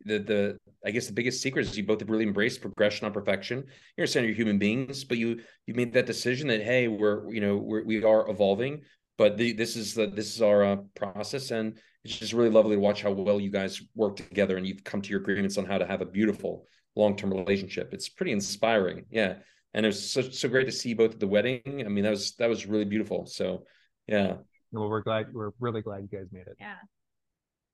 [0.05, 3.13] the the I guess the biggest secret is you both have really embraced progression on
[3.13, 3.59] perfection.
[3.59, 7.41] You understand you're human beings, but you you made that decision that hey, we're you
[7.41, 8.83] know we're, we are evolving,
[9.19, 12.77] but the, this is the this is our uh, process, and it's just really lovely
[12.77, 15.67] to watch how well you guys work together and you've come to your agreements on
[15.67, 16.67] how to have a beautiful
[16.97, 17.93] long-term relationship.
[17.93, 19.05] It's pretty inspiring.
[19.11, 19.35] Yeah.
[19.75, 21.63] And it was so, so great to see both at the wedding.
[21.67, 23.27] I mean, that was, that was really beautiful.
[23.27, 23.65] So
[24.07, 24.37] yeah.
[24.73, 26.57] Well, we're glad, we're really glad you guys made it.
[26.59, 26.75] Yeah.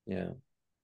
[0.06, 0.28] Yeah.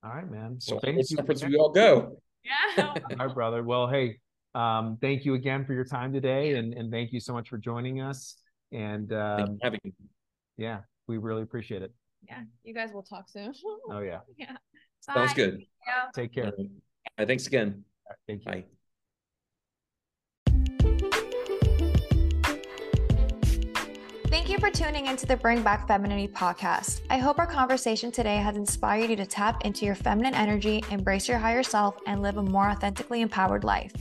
[0.03, 0.59] All right, man.
[0.59, 1.17] So well, thank you.
[1.17, 2.19] Conference we all go.
[2.43, 2.93] Yeah.
[3.19, 3.63] all right, brother.
[3.63, 4.19] Well, Hey,
[4.55, 6.55] um, thank you again for your time today.
[6.55, 8.37] And, and thank you so much for joining us.
[8.71, 9.79] And, um, having
[10.57, 11.93] yeah, we really appreciate it.
[12.27, 12.43] Yeah.
[12.63, 13.53] You guys will talk soon.
[13.89, 14.19] oh yeah.
[14.37, 14.55] Yeah.
[15.01, 15.65] Sounds good.
[15.85, 16.09] Yeah.
[16.13, 16.51] Take care.
[17.17, 17.83] Right, thanks again.
[18.09, 18.51] Right, thank you.
[18.51, 18.65] Bye.
[24.27, 27.01] Thank you for tuning into the Bring Back Femininity podcast.
[27.09, 31.27] I hope our conversation today has inspired you to tap into your feminine energy, embrace
[31.29, 33.93] your higher self, and live a more authentically empowered life.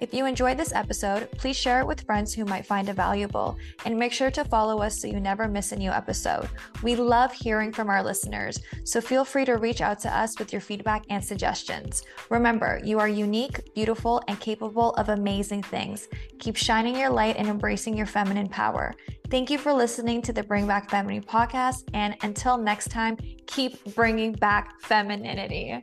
[0.00, 3.58] If you enjoyed this episode, please share it with friends who might find it valuable
[3.84, 6.48] and make sure to follow us so you never miss a new episode.
[6.82, 10.52] We love hearing from our listeners, so feel free to reach out to us with
[10.54, 12.02] your feedback and suggestions.
[12.30, 16.08] Remember, you are unique, beautiful, and capable of amazing things.
[16.38, 18.94] Keep shining your light and embracing your feminine power.
[19.28, 23.94] Thank you for listening to the Bring Back Femininity podcast, and until next time, keep
[23.94, 25.78] bringing back femininity.